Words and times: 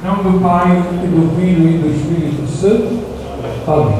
Em 0.00 0.06
nome 0.06 0.22
do 0.22 0.40
Pai, 0.40 0.80
e 1.02 1.06
do 1.08 1.34
Filho 1.34 1.68
e 1.68 1.78
do 1.78 1.88
Espírito 1.88 2.46
Santo. 2.46 3.00
Amém. 3.66 3.98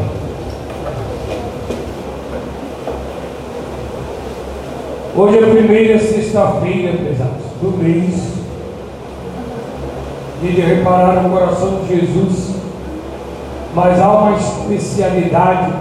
Hoje 5.17 5.39
é 5.39 5.43
a 5.43 5.55
primeira 5.55 5.99
sexta-feira, 5.99 6.97
pesados, 6.99 7.47
do 7.61 7.77
mês. 7.77 8.39
de 10.41 10.61
reparar 10.61 11.25
no 11.25 11.31
coração 11.31 11.81
de 11.81 11.89
Jesus, 11.89 12.55
mas 13.75 14.01
há 14.01 14.09
uma 14.09 14.37
especialidade, 14.37 15.73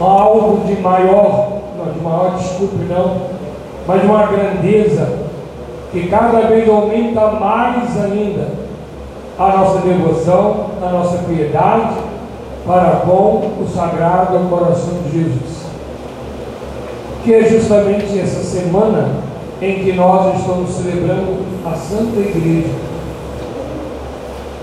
algo 0.00 0.66
de 0.66 0.80
maior, 0.80 1.60
não 1.76 1.92
de 1.92 2.00
maior, 2.00 2.38
desculpe 2.38 2.82
não, 2.88 3.26
mas 3.86 4.00
de 4.00 4.06
uma 4.06 4.26
grandeza 4.26 5.18
que 5.92 6.08
cada 6.08 6.46
vez 6.48 6.66
aumenta 6.66 7.32
mais 7.32 8.02
ainda 8.02 8.65
a 9.38 9.56
nossa 9.56 9.78
devoção, 9.80 10.70
a 10.82 10.88
nossa 10.90 11.18
piedade 11.18 11.96
para 12.66 13.02
com 13.04 13.62
o 13.62 13.68
Sagrado 13.72 14.38
Coração 14.48 14.94
de 15.04 15.12
Jesus. 15.12 15.66
Que 17.22 17.34
é 17.34 17.44
justamente 17.44 18.18
essa 18.18 18.42
semana 18.42 19.10
em 19.60 19.84
que 19.84 19.92
nós 19.92 20.38
estamos 20.38 20.70
celebrando 20.70 21.38
a 21.64 21.74
Santa 21.74 22.18
Igreja. 22.18 22.74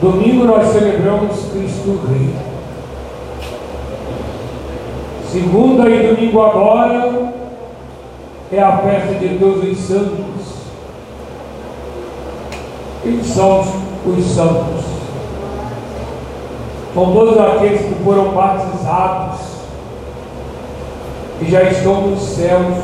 Domingo 0.01 0.45
nós 0.45 0.67
celebramos 0.67 1.45
Cristo 1.51 1.99
Rei. 2.09 2.35
Segunda 5.31 5.89
e 5.89 6.07
domingo 6.07 6.41
agora 6.41 7.33
é 8.51 8.59
a 8.59 8.77
festa 8.77 9.15
de 9.15 9.37
todos 9.39 9.63
os 9.63 9.77
santos. 9.79 10.53
Quem 13.01 13.23
são 13.23 13.61
os 13.61 13.82
os 14.05 14.25
santos. 14.25 14.83
São 16.93 17.11
todos 17.11 17.39
aqueles 17.39 17.81
que 17.81 18.03
foram 18.03 18.31
batizados 18.31 19.39
e 21.41 21.49
já 21.49 21.63
estão 21.63 22.07
nos 22.07 22.21
céus, 22.21 22.77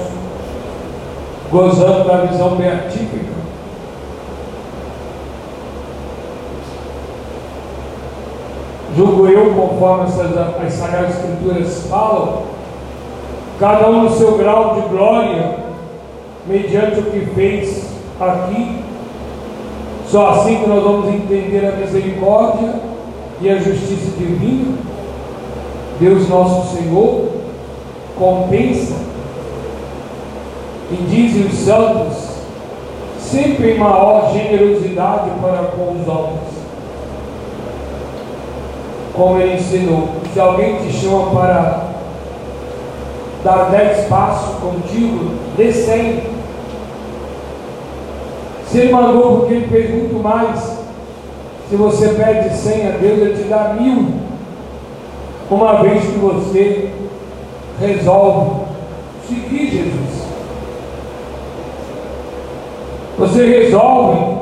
gozando 1.52 2.08
da 2.08 2.26
visão 2.26 2.56
beatífica. 2.56 3.30
Julgo 8.98 9.28
eu, 9.28 9.54
conforme 9.54 10.06
essas, 10.06 10.36
as 10.36 10.74
Sagradas 10.74 11.16
Escrituras 11.16 11.88
falam, 11.88 12.44
cada 13.60 13.88
um 13.90 14.04
no 14.04 14.10
seu 14.10 14.38
grau 14.38 14.74
de 14.76 14.82
glória, 14.90 15.58
mediante 16.48 17.00
o 17.00 17.04
que 17.04 17.26
fez 17.36 17.86
aqui 18.20 18.89
só 20.12 20.30
assim 20.32 20.58
que 20.58 20.68
nós 20.68 20.84
vamos 20.84 21.14
entender 21.14 21.68
a 21.68 21.76
misericórdia 21.78 22.74
e 23.42 23.50
a 23.50 23.58
justiça 23.58 24.12
divina. 24.18 24.76
Deus 26.00 26.28
nosso 26.28 26.76
Senhor 26.76 27.30
compensa 28.18 28.96
e 30.92 30.96
dizem 31.10 31.46
os 31.46 31.54
santos 31.54 32.30
sempre 33.20 33.74
em 33.74 33.78
maior 33.78 34.32
generosidade 34.34 35.30
para 35.42 35.68
com 35.76 36.02
os 36.02 36.08
homens. 36.08 36.60
Como 39.14 39.40
ele 39.40 39.56
ensinou, 39.56 40.10
se 40.34 40.40
alguém 40.40 40.78
te 40.78 40.92
chama 40.94 41.30
para 41.32 41.84
dar 43.44 43.70
dez 43.70 44.08
passos 44.08 44.56
contigo, 44.60 45.32
dê 45.56 45.72
cem. 45.72 46.29
Se 48.70 48.78
ele 48.78 48.92
mandou 48.92 49.40
porque 49.40 49.56
ele 49.56 49.68
fez 49.68 49.90
muito 49.90 50.22
mais, 50.22 50.80
se 51.70 51.76
você 51.76 52.10
pede 52.10 52.56
cem 52.56 52.88
a 52.88 52.92
Deus, 52.92 53.20
ele 53.20 53.36
te 53.36 53.50
dá 53.50 53.76
mil. 53.80 54.14
Uma 55.50 55.82
vez 55.82 56.04
que 56.04 56.20
você 56.20 56.92
resolve 57.80 58.62
seguir 59.28 59.72
Jesus. 59.72 60.30
Você 63.18 63.46
resolve 63.46 64.38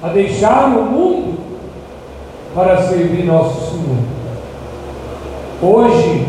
a 0.00 0.08
deixar 0.08 0.68
o 0.68 0.82
mundo 0.84 1.38
para 2.54 2.82
servir 2.82 3.24
nosso 3.24 3.72
Senhor. 3.72 3.98
Hoje, 5.60 6.26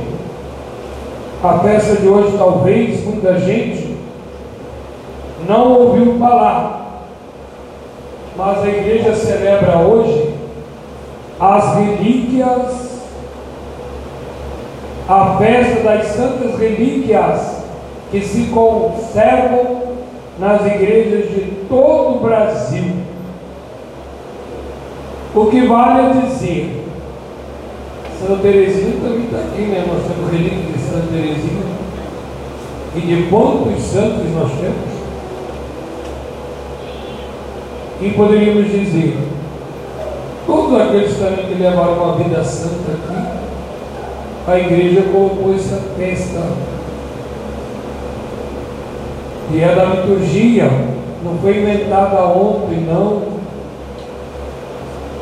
a 1.43 1.59
festa 1.59 1.97
de 1.97 2.07
hoje, 2.07 2.35
talvez 2.35 3.05
muita 3.05 3.39
gente 3.39 3.95
não 5.47 5.71
ouviu 5.73 6.17
falar 6.17 6.86
mas 8.37 8.63
a 8.63 8.67
igreja 8.67 9.15
celebra 9.15 9.79
hoje 9.79 10.35
as 11.39 11.75
relíquias, 11.75 13.01
a 15.09 15.37
festa 15.37 15.81
das 15.81 16.05
santas 16.07 16.59
relíquias 16.59 17.63
que 18.11 18.21
se 18.21 18.43
conservam 18.45 19.81
nas 20.39 20.65
igrejas 20.67 21.29
de 21.31 21.51
todo 21.67 22.17
o 22.17 22.19
Brasil. 22.19 22.95
O 25.35 25.45
que 25.47 25.61
vale 25.61 26.21
dizer, 26.21 26.85
Santa 28.19 28.41
Teresinha 28.41 28.93
também 29.01 29.25
está 29.25 29.37
aqui, 29.37 29.61
né? 29.63 29.85
Nós 29.87 30.03
temos 30.03 30.31
relíquias 30.31 30.73
de 30.73 30.79
Santa 30.79 31.07
Teresinha. 31.11 31.67
E 32.95 32.99
de 33.01 33.29
quantos 33.29 33.83
santos 33.83 34.31
nós 34.33 34.51
temos? 34.59 34.96
E 37.99 38.11
poderíamos 38.11 38.69
dizer, 38.71 39.17
todos 40.45 40.79
aqueles 40.79 41.17
também 41.17 41.45
que 41.47 41.61
levaram 41.61 41.93
uma 41.93 42.15
vida 42.15 42.43
santa 42.43 42.91
aqui, 42.91 43.27
a 44.47 44.59
igreja 44.59 45.01
colocou 45.11 45.55
essa 45.55 45.81
festa. 45.97 46.41
E 49.51 49.61
é 49.61 49.75
da 49.75 49.85
liturgia, 49.85 50.69
não 51.23 51.37
foi 51.41 51.57
inventada 51.57 52.23
ontem, 52.25 52.85
não. 52.87 53.23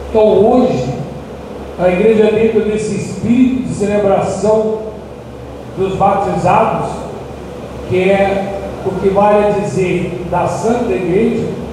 Então 0.09 0.23
hoje, 0.23 0.95
a 1.79 1.89
igreja 1.89 2.31
dentro 2.31 2.61
desse 2.61 2.95
espírito 2.95 3.67
de 3.67 3.73
celebração 3.73 4.79
dos 5.77 5.95
batizados, 5.95 6.89
que 7.89 8.09
é 8.09 8.59
o 8.85 8.91
que 8.99 9.09
vale 9.09 9.61
dizer 9.61 10.25
da 10.29 10.47
Santa 10.47 10.91
Igreja, 10.91 11.64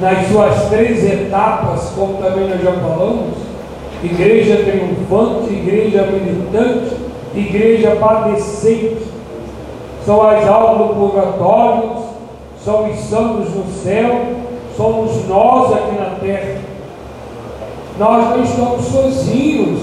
nas 0.00 0.28
suas 0.28 0.68
três 0.68 1.04
etapas, 1.04 1.92
como 1.96 2.22
também 2.22 2.48
nós 2.48 2.62
já 2.62 2.72
falamos, 2.72 3.34
igreja 4.02 4.56
triunfante, 4.56 5.52
igreja 5.52 6.02
militante, 6.02 6.96
igreja 7.34 7.96
padecente, 7.96 9.06
são 10.04 10.22
as 10.22 10.46
almas 10.46 10.88
do 10.88 10.94
purgatório, 10.94 11.90
são 12.62 12.90
os 12.90 12.98
santos 13.00 13.54
no 13.54 13.64
céu, 13.82 14.26
somos 14.76 15.26
nós 15.26 15.72
aqui 15.72 15.96
na 15.98 16.16
terra. 16.20 16.60
Nós 17.98 18.28
não 18.28 18.42
estamos 18.42 18.84
sozinhos, 18.84 19.80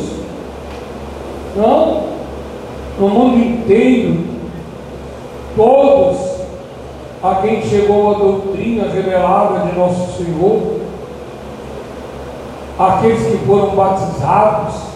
não, 1.56 2.04
no 3.00 3.10
mundo 3.10 3.38
inteiro, 3.40 4.24
todos 5.56 6.33
a 7.24 7.36
quem 7.36 7.64
chegou 7.64 8.14
a 8.14 8.18
doutrina 8.20 8.90
revelada 8.90 9.66
de 9.66 9.74
nosso 9.78 10.18
Senhor, 10.18 10.82
aqueles 12.78 13.26
que 13.26 13.38
foram 13.46 13.74
batizados, 13.76 14.92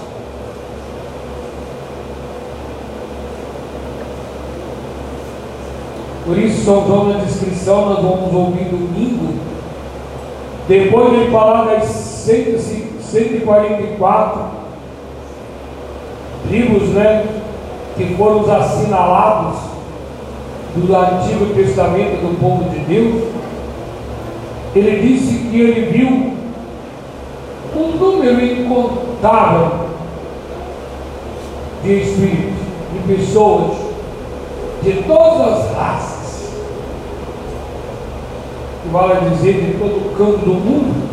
Por 6.26 6.38
isso, 6.38 6.66
São 6.66 6.86
João 6.86 7.06
na 7.06 7.20
descrição, 7.24 7.86
nós 7.86 8.02
vamos 8.02 8.34
ouvir 8.34 8.66
domingo, 8.66 9.36
depois 10.68 11.18
de 11.18 11.32
falar 11.32 11.68
das 11.68 11.86
144 11.86 14.41
tribos 16.50 16.90
né, 16.90 17.26
que 17.96 18.14
foram 18.16 18.41
assinalados 18.53 19.77
do 20.75 20.96
Antigo 20.96 21.53
Testamento 21.55 22.22
do 22.22 22.40
povo 22.40 22.69
de 22.69 22.79
Deus, 22.79 23.23
ele 24.75 25.08
disse 25.08 25.49
que 25.49 25.61
ele 25.61 25.91
viu 25.91 26.34
um 27.75 27.91
número 27.97 28.46
incontável 28.46 29.87
de 31.84 32.02
espíritos, 32.02 32.58
de 32.93 33.16
pessoas, 33.16 33.78
de 34.84 35.03
todas 35.03 35.41
as 35.41 35.75
raças, 35.75 36.52
que 38.84 38.90
vale 38.90 39.29
dizer 39.31 39.53
de 39.53 39.78
todo 39.78 40.16
canto 40.17 40.46
do 40.46 40.53
mundo, 40.53 41.08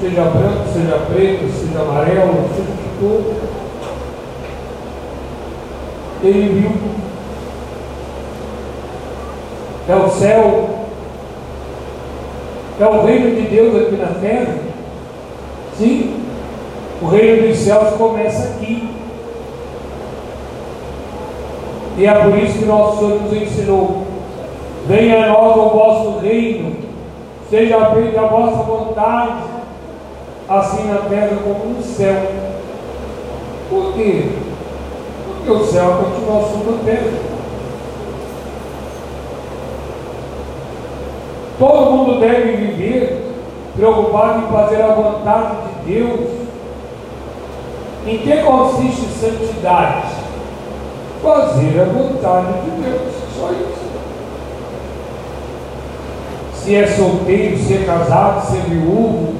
seja 0.00 0.22
branco, 0.22 0.64
seja 0.72 0.98
preto, 1.12 1.50
seja 1.52 1.80
amarelo, 1.80 2.48
seja 2.54 2.72
que 2.72 2.88
for, 3.00 3.34
ele 6.24 6.60
viu 6.60 7.01
é 9.88 9.94
o 9.94 10.08
céu, 10.08 10.70
é 12.80 12.86
o 12.86 13.04
reino 13.04 13.36
de 13.36 13.42
Deus 13.48 13.82
aqui 13.82 13.96
na 13.96 14.08
terra, 14.20 14.72
Sim, 15.78 16.14
o 17.00 17.06
reino 17.06 17.48
dos 17.48 17.58
céus 17.58 17.94
começa 17.96 18.50
aqui. 18.50 18.88
E 21.96 22.06
é 22.06 22.14
por 22.14 22.38
isso 22.38 22.58
que 22.58 22.64
nosso 22.64 22.98
Senhor 22.98 23.22
nos 23.22 23.32
ensinou: 23.32 24.06
venha 24.86 25.24
a 25.24 25.28
nós 25.28 25.56
o 25.56 25.70
vosso 25.70 26.18
reino, 26.18 26.76
seja 27.50 27.86
feita 27.86 28.20
a 28.20 28.26
vossa 28.26 28.62
vontade, 28.62 29.42
assim 30.48 30.88
na 30.88 30.98
terra 31.08 31.38
como 31.42 31.74
no 31.74 31.82
céu. 31.82 32.22
Por 33.70 33.94
quê? 33.94 34.28
Porque 35.26 35.50
o 35.50 35.66
céu 35.66 36.04
continua 36.04 36.42
sobre 36.42 36.74
a 36.74 36.84
terra. 36.84 37.31
Todo 41.58 41.90
mundo 41.90 42.20
deve 42.20 42.52
viver 42.52 43.32
preocupado 43.76 44.44
em 44.44 44.52
fazer 44.52 44.82
a 44.82 44.94
vontade 44.94 45.56
de 45.84 45.92
Deus. 45.92 46.30
Em 48.06 48.18
que 48.18 48.36
consiste 48.38 49.06
santidade? 49.20 50.08
Fazer 51.22 51.80
a 51.80 51.84
vontade 51.84 52.52
de 52.64 52.70
Deus, 52.82 53.12
só 53.38 53.50
isso. 53.52 53.92
Se 56.54 56.74
é 56.74 56.86
solteiro, 56.86 57.58
se 57.58 57.74
é 57.74 57.84
casado, 57.84 58.46
se 58.46 58.56
é 58.56 58.60
viúvo, 58.60 59.34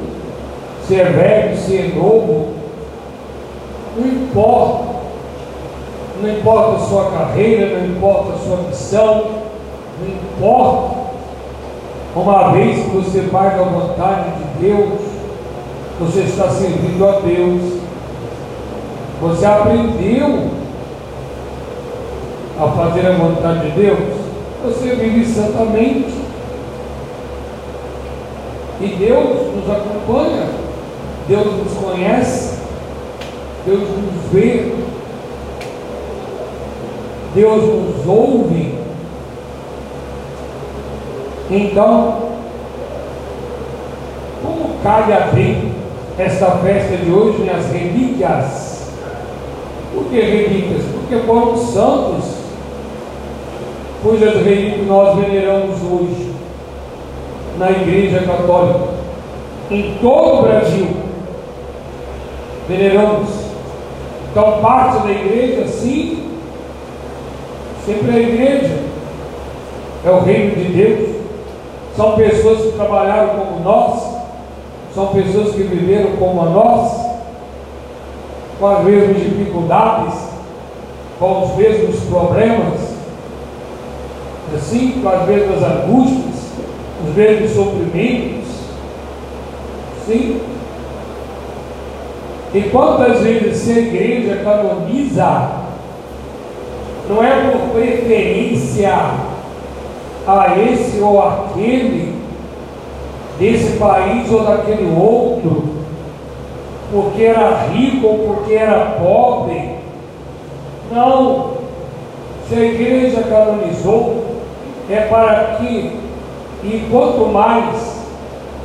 se 0.87 1.01
é 1.01 1.05
velho, 1.05 1.57
se 1.57 1.79
é 1.79 1.93
novo, 1.95 2.55
não 3.97 4.07
importa. 4.07 4.93
Não 6.21 6.31
importa 6.31 6.77
a 6.77 6.87
sua 6.87 7.11
carreira, 7.11 7.79
não 7.79 7.87
importa 7.87 8.35
a 8.35 8.39
sua 8.39 8.57
missão, 8.69 9.25
não 10.01 10.09
importa. 10.09 11.02
Uma 12.15 12.53
vez 12.53 12.85
que 12.85 12.91
você 12.91 13.23
faz 13.23 13.59
a 13.59 13.63
vontade 13.63 14.31
de 14.37 14.67
Deus, 14.67 15.01
você 15.99 16.21
está 16.21 16.49
servindo 16.51 17.09
a 17.09 17.21
Deus. 17.21 17.81
Você 19.23 19.47
aprendeu 19.47 20.51
a 22.61 22.69
fazer 22.73 23.07
a 23.07 23.13
vontade 23.13 23.71
de 23.71 23.81
Deus, 23.81 23.99
você 24.65 24.95
vive 24.95 25.25
santamente. 25.25 26.23
E 28.81 28.87
Deus 28.99 29.55
nos 29.55 29.71
acompanha, 29.71 30.49
Deus 31.29 31.47
nos 31.47 31.73
conhece, 31.79 32.59
Deus 33.65 33.81
nos 33.81 34.33
vê, 34.33 34.73
Deus 37.35 37.63
nos 37.63 38.07
ouve. 38.07 38.72
Então, 41.55 42.15
como 44.43 44.77
cabe 44.83 45.13
abrir 45.13 45.71
esta 46.19 46.53
festa 46.53 46.97
de 46.97 47.13
hoje 47.13 47.45
nas 47.45 47.67
relíquias? 47.71 48.91
Por 49.93 50.05
que 50.05 50.19
relíquias? 50.19 50.83
Porque 50.95 51.27
foram 51.27 51.55
santos, 51.59 52.25
cujas 54.03 54.35
relíquias 54.37 54.87
nós 54.87 55.15
veneramos 55.19 55.77
hoje 55.83 56.33
na 57.59 57.71
Igreja 57.71 58.23
Católica, 58.23 58.89
em 59.71 59.99
todo 60.01 60.39
o 60.39 60.43
Brasil. 60.45 60.87
Veneramos. 62.67 63.29
Então, 64.31 64.63
parte 64.63 65.07
da 65.07 65.13
igreja, 65.13 65.69
sim, 65.69 66.31
sempre 67.85 68.11
a 68.11 68.19
igreja 68.19 68.79
é 70.07 70.11
o 70.11 70.21
reino 70.21 70.57
de 70.57 70.73
Deus. 70.73 71.22
São 71.97 72.17
pessoas 72.17 72.63
que 72.63 72.73
trabalharam 72.73 73.39
como 73.39 73.61
nós, 73.61 74.03
são 74.95 75.09
pessoas 75.09 75.55
que 75.55 75.63
viveram 75.63 76.17
como 76.17 76.43
nós, 76.51 76.93
com 78.59 78.67
as 78.67 78.85
mesmas 78.85 79.17
dificuldades, 79.17 80.15
com 81.19 81.45
os 81.45 81.57
mesmos 81.57 82.01
problemas, 82.05 82.81
assim, 84.55 85.01
com 85.03 85.09
as 85.09 85.27
mesmas 85.27 85.63
angústias, 85.63 86.43
os 87.07 87.15
mesmos 87.15 87.51
sofrimentos. 87.51 88.49
Sim. 90.07 90.41
E 92.55 92.61
quantas 92.71 93.21
vezes 93.21 93.57
se 93.57 93.73
a 93.73 93.79
igreja 93.79 94.43
canoniza, 94.45 95.51
não 97.09 97.23
é 97.23 97.51
por 97.51 97.71
preferência 97.71 99.22
a 100.27 100.57
esse 100.59 101.01
ou 101.01 101.21
aquele, 101.21 102.15
desse 103.39 103.79
país 103.79 104.31
ou 104.31 104.45
daquele 104.45 104.95
outro, 104.97 105.73
porque 106.93 107.23
era 107.23 107.69
rico 107.73 108.07
ou 108.07 108.19
porque 108.19 108.55
era 108.55 108.97
pobre. 109.01 109.77
Não. 110.91 111.53
Se 112.49 112.55
a 112.55 112.65
igreja 112.65 113.23
canonizou, 113.23 114.25
é 114.91 115.01
para 115.03 115.57
que, 115.57 115.99
e 116.63 116.87
quanto 116.91 117.27
mais 117.33 118.03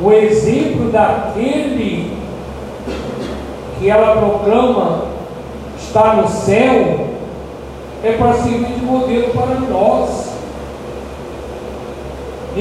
o 0.03 0.11
exemplo 0.11 0.91
daquele 0.91 2.17
que 3.79 3.89
ela 3.89 4.17
proclama 4.17 5.05
está 5.77 6.15
no 6.15 6.27
céu, 6.27 7.07
é 8.03 8.11
para 8.11 8.33
servir 8.33 8.73
de 8.73 8.85
modelo 8.85 9.29
para 9.29 9.59
nós 9.71 10.26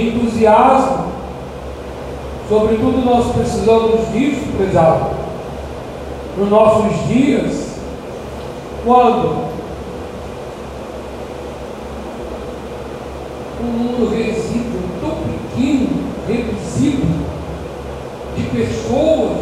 entusiasmo. 0.01 1.07
Sobretudo 2.49 3.05
nós 3.05 3.33
precisamos 3.35 4.13
disso, 4.13 4.53
prezado, 4.57 5.11
nos 6.39 6.49
nossos 6.49 7.09
dias, 7.09 7.81
quando 8.85 9.47
um 13.61 13.67
mundo 13.67 14.15
resíduo 14.15 14.81
tão 15.01 15.11
pequeno, 15.11 15.89
reduzido, 16.29 17.27
de 18.37 18.43
pessoas 18.51 19.39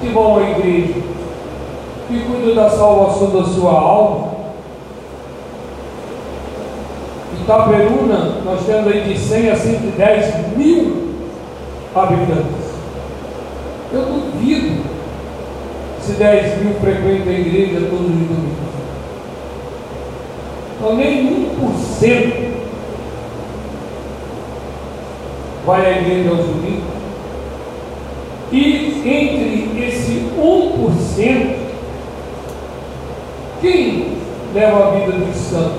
que 0.00 0.08
vão 0.08 0.38
à 0.38 0.50
igreja, 0.50 1.02
que 2.06 2.20
cuidam 2.20 2.54
da 2.54 2.70
salvação 2.70 3.30
da 3.30 3.44
sua 3.44 3.72
alma, 3.72 4.37
Itaperuna, 7.48 8.42
nós 8.44 8.66
temos 8.66 8.92
aí 8.92 9.00
de 9.04 9.18
100 9.18 9.50
a 9.50 9.56
110 9.56 10.54
mil 10.54 11.14
habitantes. 11.94 12.68
Eu 13.90 14.02
duvido 14.02 14.84
se 16.02 16.12
10 16.12 16.62
mil 16.62 16.74
frequentam 16.74 17.32
a 17.32 17.38
igreja 17.38 17.86
todos 17.88 18.04
os 18.04 18.12
domingos. 18.12 18.68
Então, 20.76 20.94
nem 20.94 21.56
1% 21.58 22.48
vai 25.64 25.86
à 25.86 26.00
igreja 26.02 26.28
aos 26.28 26.40
domingos. 26.40 26.84
E 28.52 29.02
entre 29.06 29.86
esse 29.88 30.28
1%, 30.38 31.56
quem 33.62 34.18
leva 34.52 34.88
a 34.88 34.90
vida 34.90 35.12
dos 35.12 35.34
santos? 35.34 35.77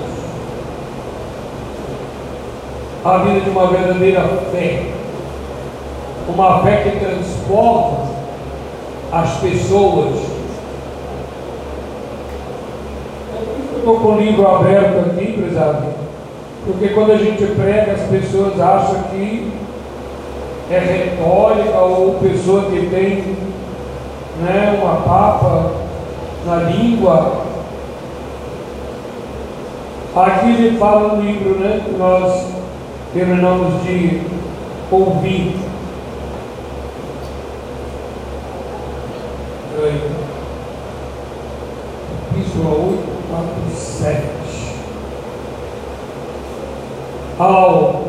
A 3.10 3.18
vida 3.20 3.39
de 3.42 3.50
uma 3.50 3.68
verdadeira 3.68 4.22
fé, 4.51 4.84
uma 6.28 6.62
fé 6.63 6.84
que 6.84 7.00
transforma 7.00 7.98
as 9.12 9.38
pessoas. 9.38 10.16
Eu 13.72 13.78
estou 13.78 14.00
com 14.00 14.13
o 14.13 14.20
livro 14.20 14.48
aberto 14.48 15.00
aqui, 15.00 15.34
prezado, 15.34 15.88
porque 16.66 16.89
quando 16.89 17.13
a 17.13 17.18
gente 17.18 17.44
prega, 17.56 17.94
as 17.94 18.01
pessoas 18.01 18.60
acham 18.60 19.04
que 19.12 19.51
é 20.70 20.78
retórica 20.78 21.80
ou 21.80 22.16
pessoa 22.16 22.66
que 22.70 22.88
tem 22.92 23.36
né, 24.42 24.80
uma 24.80 24.98
papa 25.01 25.72
na 26.46 26.56
língua. 26.70 27.50
Aqui 30.16 30.48
ele 30.48 30.78
fala 30.78 31.16
no 31.16 31.22
livro, 31.22 31.60
né? 31.60 31.82
Que 31.86 31.92
nós 31.98 32.59
terminamos 33.13 33.84
de 33.84 34.22
ouvir. 34.92 35.56
Epístola 42.32 42.75
8, 42.75 43.00
4 43.30 43.50
e 43.68 43.75
7. 43.75 44.22
Ao 47.39 48.04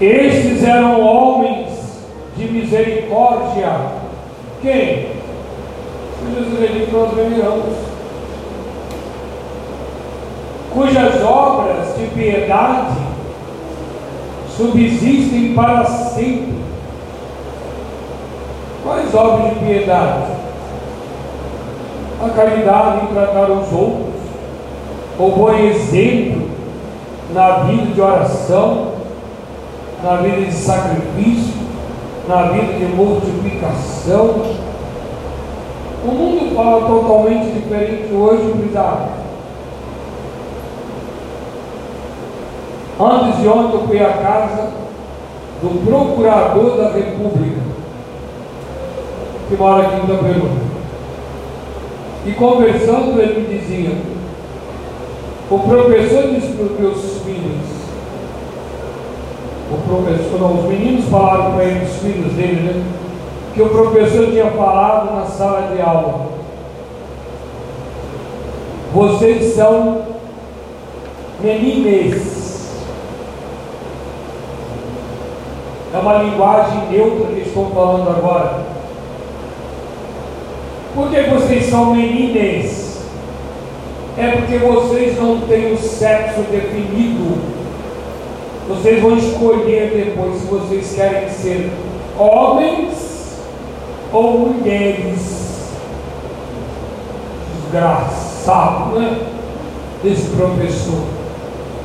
estes 0.00 0.62
eram 0.62 1.00
homens 1.00 1.68
de 2.36 2.44
misericórdia. 2.44 3.72
Quem? 4.62 5.08
Cujas 6.18 6.58
relíquias 6.58 6.92
nós 6.92 7.14
veneramos. 7.14 7.74
Cujas 10.72 11.22
obras 11.22 11.96
de 11.98 12.06
piedade 12.14 13.07
subsistem 14.58 15.54
para 15.54 15.84
sempre. 15.84 16.58
Quais 18.82 19.14
obras 19.14 19.54
de 19.54 19.64
piedade? 19.64 20.32
A 22.20 22.28
caridade 22.30 23.04
em 23.04 23.14
tratar 23.14 23.50
os 23.50 23.72
outros, 23.72 24.14
o 25.16 25.30
bom 25.30 25.54
exemplo 25.54 26.48
na 27.32 27.58
vida 27.60 27.94
de 27.94 28.00
oração, 28.00 28.92
na 30.02 30.16
vida 30.16 30.40
de 30.40 30.52
sacrifício, 30.52 31.54
na 32.26 32.42
vida 32.48 32.72
de 32.72 32.86
multiplicação. 32.86 34.42
O 36.04 36.10
mundo 36.10 36.56
fala 36.56 36.86
totalmente 36.86 37.52
diferente 37.52 38.12
hoje, 38.12 38.52
cuidado. 38.52 39.27
Antes 43.00 43.40
de 43.40 43.48
ontem 43.48 43.74
eu 43.76 43.86
fui 43.86 44.00
à 44.00 44.12
casa 44.12 44.70
do 45.62 45.86
procurador 45.86 46.76
da 46.76 46.90
República, 46.90 47.60
que 49.48 49.56
mora 49.56 49.86
aqui 49.86 50.00
em 50.00 50.04
Itaperu. 50.04 50.48
E 52.26 52.32
conversando, 52.32 53.20
ele 53.20 53.40
me 53.40 53.58
dizia: 53.58 53.96
o 55.48 55.58
professor 55.60 56.28
disse 56.34 56.54
para 56.54 56.64
os 56.66 56.80
meus 56.80 57.22
filhos, 57.22 57.78
o 59.70 59.78
professor, 59.88 60.40
não, 60.40 60.58
os 60.58 60.64
meninos 60.64 61.04
falaram 61.08 61.52
para 61.52 61.64
ele, 61.64 61.84
os 61.84 61.96
filhos 61.98 62.32
dele, 62.32 62.60
né? 62.62 62.84
Que 63.54 63.62
o 63.62 63.68
professor 63.68 64.26
tinha 64.26 64.50
falado 64.50 65.14
na 65.14 65.24
sala 65.24 65.72
de 65.72 65.80
aula. 65.80 66.26
Vocês 68.92 69.54
são 69.54 70.02
menines. 71.40 72.47
É 75.92 75.98
uma 75.98 76.22
linguagem 76.22 76.88
neutra 76.90 77.34
que 77.34 77.48
estou 77.48 77.70
falando 77.70 78.10
agora. 78.10 78.60
Por 80.94 81.10
que 81.10 81.22
vocês 81.22 81.66
são 81.66 81.94
menines? 81.94 83.00
É 84.18 84.32
porque 84.32 84.58
vocês 84.58 85.16
não 85.16 85.40
têm 85.42 85.72
o 85.72 85.78
sexo 85.78 86.42
definido. 86.50 87.38
Vocês 88.68 89.00
vão 89.00 89.16
escolher 89.16 89.92
depois 89.94 90.40
se 90.40 90.46
vocês 90.46 90.94
querem 90.94 91.30
ser 91.30 91.70
homens 92.18 93.38
ou 94.12 94.40
mulheres. 94.40 95.70
Desgraçado, 97.62 98.98
né? 98.98 99.18
Desse 100.02 100.28
professor. 100.30 101.04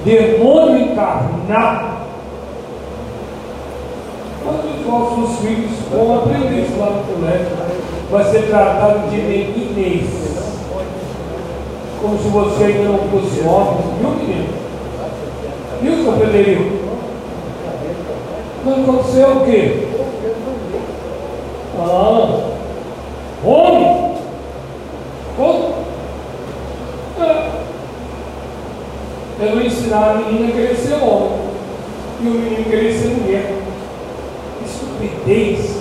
Demônio 0.04 0.92
encarnado. 0.92 1.93
Quando 4.44 4.78
os 4.78 4.86
vossos 4.86 5.40
filhos 5.40 5.72
vão 5.90 6.18
aprender 6.20 6.64
isso 6.64 6.78
lá 6.78 6.90
no 6.90 7.04
colégio, 7.04 7.48
vai 8.12 8.24
ser 8.26 8.48
tratado 8.50 9.10
de 9.10 9.18
meninês. 9.18 10.34
Como 12.02 12.18
se 12.18 12.28
você 12.28 12.64
ainda 12.66 12.90
não 12.90 13.00
fosse 13.10 13.40
homem, 13.48 13.78
viu, 14.00 14.10
menino? 14.10 14.54
Viu, 15.82 16.04
seu 16.04 16.14
Frederico? 16.14 16.84
Mas 18.66 18.80
aconteceu 18.80 19.28
o 19.30 19.46
quê? 19.46 19.88
Ah, 21.80 22.52
homem? 23.46 24.14
Como? 25.36 25.74
É. 27.20 27.50
Eu 29.42 29.52
vou 29.52 29.62
ensinar 29.62 30.12
a 30.12 30.14
menina 30.16 30.50
a 30.50 30.52
querer 30.52 30.76
ser 30.76 30.94
homem 30.94 31.40
e 32.22 32.28
o 32.28 32.32
menino 32.32 32.64
querer 32.64 32.94
ser 32.94 33.08
mulher. 33.10 33.33
Estupidez, 35.24 35.78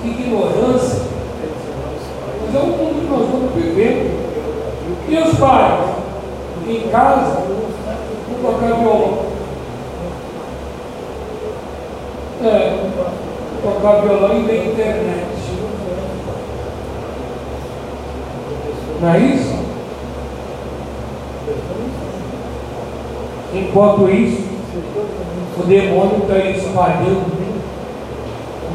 que 0.00 0.08
ignorância. 0.08 1.02
Mas 2.46 2.54
é 2.54 2.58
o 2.58 2.66
mundo 2.66 3.00
que 3.00 3.10
nós 3.10 3.24
estamos 3.24 3.52
vivendo. 3.54 4.14
E 5.08 5.16
os 5.16 5.38
pais? 5.38 5.90
Em 6.68 6.88
casa, 6.88 7.42
tocar 8.40 8.74
violão. 8.74 9.18
É, 12.44 12.90
tocar 13.62 14.02
violão 14.02 14.38
e 14.38 14.42
ver 14.44 14.66
internet. 14.68 15.24
Não 19.00 19.14
é 19.14 19.18
isso? 19.18 19.64
Enquanto 23.52 24.08
isso, 24.08 24.44
o 25.58 25.62
demônio 25.64 26.22
está 26.22 26.38
espalhando 26.38 27.33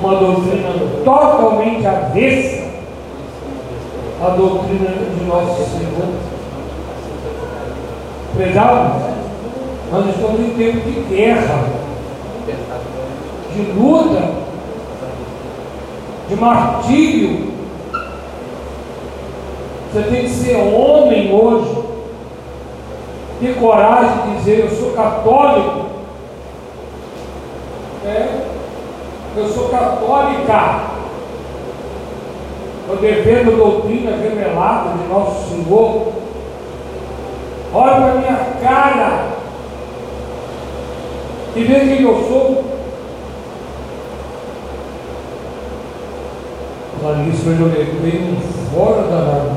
uma 0.01 0.15
doutrina 0.15 0.69
totalmente 1.03 1.85
avessa 1.85 2.69
à 4.21 4.29
doutrina 4.29 4.89
de 4.89 5.25
nosso 5.25 5.63
Senhor. 5.71 6.13
Prezado, 8.35 9.01
nós 9.91 10.07
estamos 10.07 10.39
em 10.39 10.49
tempo 10.51 10.79
de 10.79 11.15
guerra, 11.15 11.65
de 13.53 13.61
luta, 13.73 14.31
de 16.29 16.35
martírio. 16.35 17.49
Você 19.91 20.03
tem 20.03 20.21
que 20.21 20.29
ser 20.29 20.55
homem 20.55 21.33
hoje, 21.33 21.75
ter 23.41 23.55
coragem 23.59 24.27
de 24.27 24.37
dizer: 24.37 24.59
Eu 24.59 24.69
sou 24.69 24.91
católico. 24.91 25.89
É, 28.05 28.48
eu 29.39 29.47
sou 29.47 29.69
católica. 29.69 30.81
Eu 32.89 32.97
defendo 32.97 33.53
a 33.53 33.55
doutrina 33.55 34.17
revelada 34.17 34.97
de 34.97 35.07
Nosso 35.07 35.49
Senhor. 35.49 36.13
Olha 37.73 37.95
para 37.95 38.15
minha 38.15 38.47
cara 38.61 39.27
e 41.55 41.63
ver 41.63 41.79
quem 41.81 42.01
eu 42.01 42.15
sou. 42.27 42.65
Clarice 46.99 47.43
foi 47.43 47.53
levei 47.53 48.21
um 48.21 48.41
fora 48.73 49.03
danado. 49.03 49.51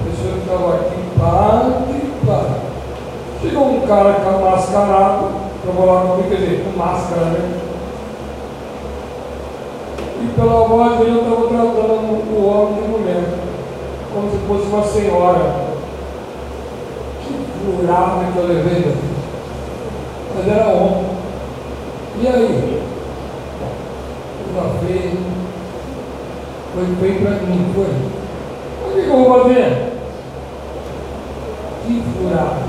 A 0.00 0.04
pessoa 0.04 0.32
que 0.32 0.40
estava 0.40 0.74
aqui, 0.76 0.96
padre, 1.18 2.12
padre. 2.24 2.68
Chegou 3.42 3.68
um 3.68 3.86
cara 3.86 4.18
mascarado, 4.40 5.28
lá 5.86 6.00
comigo, 6.02 6.28
quer 6.30 6.36
dizer, 6.36 6.64
com 6.64 6.78
máscara, 6.78 7.26
né? 7.26 7.67
E 10.38 10.40
pela 10.40 10.68
voz 10.68 10.98
dele 10.98 11.16
eu 11.16 11.22
estava 11.22 11.48
tratando 11.48 12.12
o 12.32 12.46
homem 12.46 12.80
de 12.80 12.88
mulher, 12.88 13.24
como 14.14 14.30
se 14.30 14.36
fosse 14.46 14.66
uma 14.66 14.84
senhora. 14.84 15.54
Que 17.24 17.76
furada 17.76 18.32
que 18.32 18.38
eu 18.38 18.46
levei, 18.46 18.94
mas 20.36 20.46
era 20.46 20.68
homem. 20.68 21.06
E 22.20 22.28
aí? 22.28 22.82
Coisa 24.54 24.78
feia. 24.78 25.12
Foi 26.72 26.86
feio 27.00 27.20
para 27.20 27.30
mim, 27.44 27.72
foi. 27.74 27.86
O 28.86 28.94
que, 28.94 29.08
eu 29.08 29.16
vou 29.16 29.42
fazer? 29.42 29.92
Que 31.84 32.02
furado. 32.16 32.60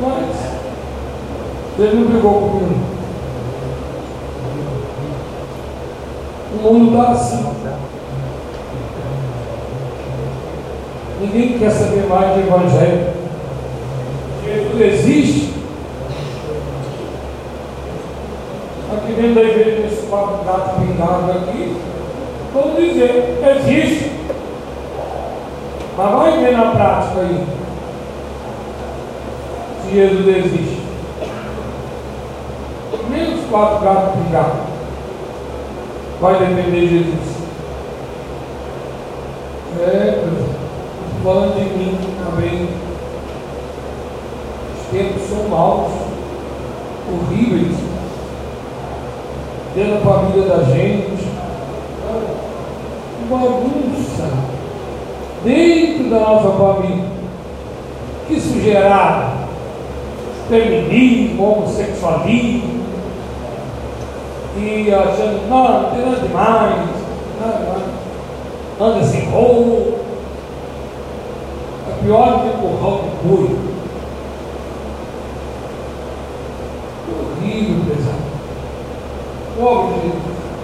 Mas, 0.00 1.80
ele 1.80 1.96
não 1.96 2.06
brigou 2.06 2.32
comigo. 2.32 2.93
Mundo 6.72 6.96
está 6.96 7.12
assim. 7.12 7.46
Ninguém 11.20 11.58
quer 11.58 11.70
saber 11.70 12.06
mais 12.08 12.34
de 12.34 12.40
evangelho. 12.40 13.14
Jesus 14.44 14.80
existe 14.80 15.54
aqui 19.04 19.12
dentro 19.12 19.34
da 19.34 19.42
igreja, 19.42 19.80
nesse 19.82 20.06
quatro 20.06 20.44
gatos 20.44 20.72
pingados 20.78 21.30
aqui, 21.30 21.76
vamos 22.52 22.76
dizer, 22.76 23.38
existe. 23.56 24.12
Mas 25.96 26.10
vai 26.12 26.38
ver 26.40 26.52
na 26.52 26.70
prática 26.72 27.20
aí. 27.20 27.46
Se 29.82 29.94
Jesus 29.94 30.28
existe. 30.28 30.82
Nem 33.10 33.34
os 33.34 33.46
quatro 33.48 33.84
gatos 33.84 34.14
pingados. 34.14 34.63
Vai 36.24 36.38
depender 36.38 36.70
de 36.70 36.88
Jesus. 36.88 37.36
É, 39.78 40.24
falando 41.22 41.54
de 41.54 41.76
mim 41.76 41.98
também. 42.24 42.68
Os 44.74 44.86
tempos 44.90 45.22
são 45.28 45.48
maus, 45.50 45.92
horríveis 47.12 47.76
dentro 49.74 49.96
da 49.96 50.00
família 50.00 50.48
da 50.48 50.62
gente. 50.62 51.28
Bagunça 53.28 54.30
dentro 55.44 56.08
da 56.08 56.20
nossa 56.20 56.50
família. 56.52 57.04
Que 58.26 58.34
isso 58.34 58.54
feminismo, 60.48 61.52
homossexualismo. 61.52 62.73
E 64.56 64.94
achando, 64.94 65.48
não, 65.48 65.82
não 65.82 65.90
tem 65.90 66.04
nada 66.04 66.20
demais, 66.20 66.88
não, 67.40 68.86
anda 68.86 69.04
sem 69.04 69.28
roubo. 69.30 69.98
É 71.88 72.04
pior 72.04 72.32
do 72.32 72.40
que 72.40 72.56
empurrar 72.56 72.94
o 72.94 73.10
boi. 73.24 73.58
Horrível, 77.10 77.84
pesado. 77.88 78.24
Pobre 79.58 79.94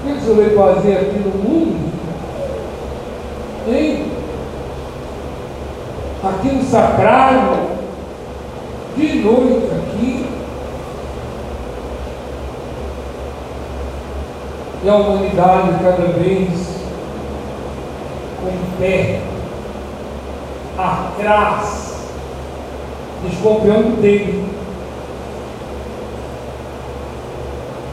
o 0.03 0.15
que 0.15 0.21
você 0.21 0.35
veio 0.35 0.57
fazer 0.57 0.97
aqui 0.97 1.19
no 1.19 1.31
mundo? 1.43 1.91
Hein? 3.69 4.13
Aqui 6.23 6.49
no 6.49 6.65
sacrário, 6.65 7.71
de 8.97 9.15
noite 9.21 9.67
aqui, 9.73 10.27
e 14.83 14.89
a 14.89 14.95
humanidade 14.95 15.83
cada 15.83 16.13
vez 16.13 16.49
com 18.41 18.49
o 18.49 18.79
pé 18.79 19.21
atrás, 20.79 22.09
desconfiando 23.23 24.01
dele, 24.01 24.45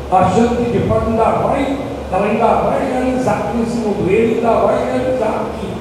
achando 0.09 0.63
que 0.63 0.77
de 0.77 0.87
fato 0.87 1.09
ainda 1.09 1.23
vai, 1.23 1.77
ela 2.13 2.25
ainda 2.25 2.47
vai 2.47 2.89
realizar 2.89 3.33
aqui 3.33 3.57
em 3.57 3.65
cima 3.65 3.93
dele, 4.05 4.35
ainda 4.35 4.53
vai 4.61 4.85
realizar 4.85 5.41
aqui. 5.41 5.73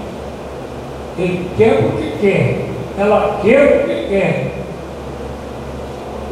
Ele 1.19 1.51
quer 1.57 1.83
porque 1.83 2.17
quer, 2.21 2.69
ela 2.99 3.39
quer 3.43 3.79
porque 3.79 4.07
quer. 4.09 4.53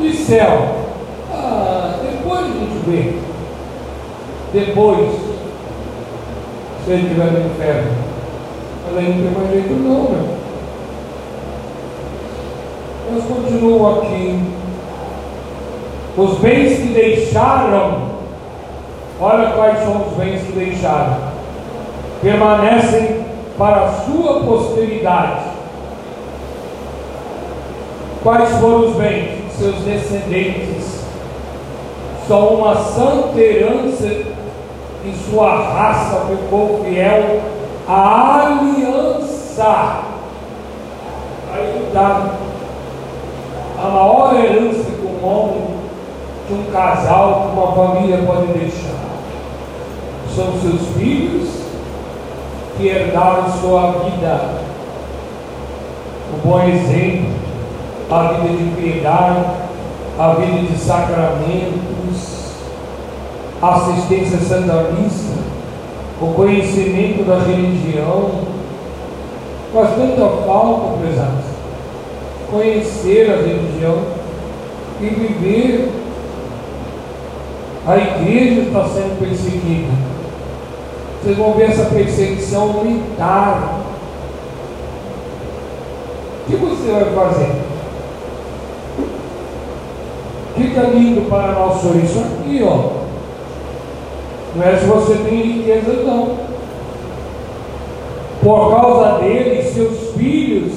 E 0.01 0.13
céu? 0.13 0.89
Ah, 1.33 1.95
depois 2.03 2.41
a 2.41 2.49
gente 2.49 2.85
vê. 2.85 3.34
Depois, 4.55 5.11
se 6.85 6.91
ele 6.93 7.03
estiver 7.03 7.33
no 7.33 7.45
inferno, 7.45 7.91
mas 8.87 8.99
aí 8.99 9.09
não 9.09 9.25
tem 9.25 9.33
mais 9.33 9.51
jeito 9.51 9.73
não, 9.83 10.03
meu. 10.05 10.29
Mas 13.11 13.25
continuam 13.25 13.99
aqui. 13.99 14.41
Os 16.17 16.39
bens 16.39 16.79
que 16.79 16.95
deixaram, 16.95 18.03
olha 19.21 19.51
quais 19.57 19.81
são 19.81 20.07
os 20.07 20.17
bens 20.17 20.41
que 20.43 20.53
deixaram. 20.53 21.17
Permanecem 22.23 23.25
para 23.59 23.87
a 23.87 23.93
sua 24.05 24.45
posteridade. 24.45 25.47
Quais 28.23 28.51
foram 28.61 28.87
os 28.87 28.95
bens? 28.95 29.51
Seus 29.59 29.75
descendentes. 29.81 31.03
Só 32.29 32.55
uma 32.55 32.77
santa 32.77 33.37
herança 33.37 34.34
e 35.05 35.31
sua 35.31 35.51
raça 35.51 36.27
ficou 36.27 36.83
fiel 36.83 37.43
à 37.87 38.47
aliança. 38.47 40.03
Aí 41.53 41.85
está 41.87 42.31
a 43.79 43.89
maior 43.89 44.35
herança 44.35 44.85
que 44.91 45.07
um 45.07 45.27
homem, 45.27 45.63
que 46.49 46.55
um 46.55 46.65
casal, 46.73 47.51
que 47.51 47.59
uma 47.59 47.73
família 47.73 48.25
pode 48.27 48.47
deixar. 48.59 48.95
São 50.35 50.53
seus 50.61 50.97
filhos 50.97 51.51
que 52.77 52.89
herdaram 52.89 53.51
sua 53.61 53.93
vida. 54.05 54.65
O 56.33 56.49
bom 56.49 56.63
exemplo, 56.63 57.35
a 58.11 58.33
vida 58.33 58.57
de 58.57 58.81
piedade, 58.81 59.45
a 60.19 60.29
vida 60.35 60.67
de 60.67 60.79
sacramentos, 60.79 62.34
assistência 63.63 64.39
santa 64.39 64.91
missa, 64.93 65.35
o 66.21 66.27
conhecimento 66.35 67.25
da 67.25 67.39
religião, 67.39 68.31
faz 69.73 69.91
tanta 69.97 70.29
falta, 70.47 70.99
prezados, 70.99 71.45
conhecer 72.51 73.31
a 73.31 73.37
religião 73.37 73.99
e 75.01 75.07
viver. 75.07 75.93
A 77.87 77.99
igreja 77.99 78.63
está 78.63 78.85
sendo 78.85 79.19
perseguida. 79.19 79.93
Vocês 81.23 81.37
vão 81.37 81.53
ver 81.55 81.71
essa 81.71 81.85
perseguição 81.87 82.79
aumentar. 82.79 83.81
O 86.47 86.51
que 86.51 86.57
você 86.57 86.91
vai 86.93 87.15
fazer? 87.15 87.51
Fica 90.57 90.81
lindo 90.83 91.29
para 91.29 91.53
nós 91.53 91.83
isso 91.83 92.21
aqui, 92.21 92.63
ó. 92.63 93.04
Não 94.57 94.63
é 94.65 94.77
se 94.77 94.85
você 94.87 95.15
tem 95.15 95.43
riqueza, 95.43 96.05
não. 96.05 96.37
Por 98.41 98.71
causa 98.71 99.19
dele, 99.19 99.63
seus 99.63 100.13
filhos 100.15 100.73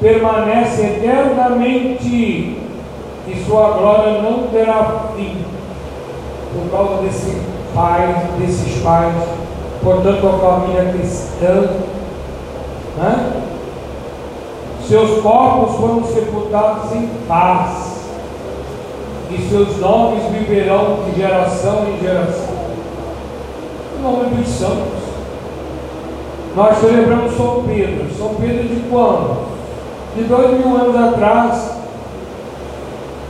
permanecem 0.00 0.96
eternamente 0.96 2.58
e 3.28 3.44
sua 3.46 3.70
glória 3.78 4.22
não 4.22 4.48
terá 4.48 5.10
fim. 5.14 5.44
Por 6.52 6.70
causa 6.70 7.02
desse 7.02 7.40
pai, 7.72 8.28
desses 8.38 8.82
pais, 8.82 9.14
portanto, 9.82 10.26
a 10.26 10.38
família 10.38 10.92
cristã, 10.92 11.70
né? 12.98 13.42
seus 14.88 15.22
corpos 15.22 15.76
foram 15.76 16.04
sepultados 16.04 16.92
em 16.92 17.08
paz, 17.28 17.92
e 19.30 19.48
seus 19.48 19.78
nomes 19.78 20.24
viverão 20.24 20.98
de 21.06 21.18
geração 21.18 21.86
em 21.88 22.04
geração 22.04 22.51
nome 24.02 24.34
dos 24.34 24.48
santos. 24.48 25.02
Nós 26.56 26.78
celebramos 26.78 27.34
São 27.36 27.64
Pedro. 27.66 28.06
São 28.18 28.34
Pedro 28.34 28.68
de 28.68 28.80
quando? 28.90 29.52
De 30.16 30.24
dois 30.24 30.50
mil 30.58 30.76
anos 30.76 30.96
atrás, 30.96 31.76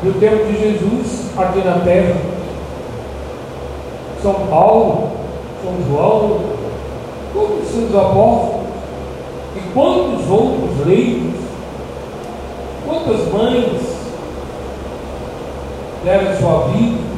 do 0.02 0.18
tempo 0.18 0.46
de 0.46 0.58
Jesus 0.58 1.30
aqui 1.36 1.60
na 1.60 1.78
terra. 1.80 2.16
São 4.20 4.34
Paulo, 4.48 5.10
São 5.62 5.72
João, 5.88 6.40
todos 7.32 7.62
os 7.62 7.68
santos 7.68 7.96
apóstolos, 7.96 8.66
e 9.56 9.60
quantos 9.74 10.30
outros 10.30 10.86
leigos, 10.86 11.40
quantas 12.86 13.32
mães 13.32 13.82
deram 16.04 16.36
sua 16.38 16.68
vida. 16.68 17.12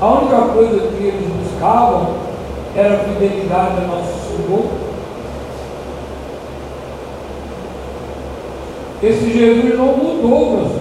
A 0.00 0.06
única 0.06 0.52
coisa 0.52 0.88
que 0.88 1.04
eles 1.04 1.28
buscavam 1.42 2.25
era 2.76 2.94
a 2.94 2.98
fidelidade 2.98 3.78
a 3.78 3.86
nosso 3.86 4.12
Senhor. 4.28 4.66
Esse 9.02 9.32
Jesus 9.32 9.78
não 9.78 9.96
mudou, 9.96 10.56
meus. 10.56 10.72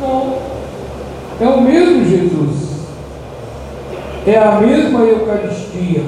Não. 0.00 0.38
É 1.38 1.46
o 1.48 1.60
mesmo 1.60 2.04
Jesus. 2.04 2.86
É 4.26 4.38
a 4.38 4.52
mesma 4.52 5.00
Eucaristia. 5.00 6.02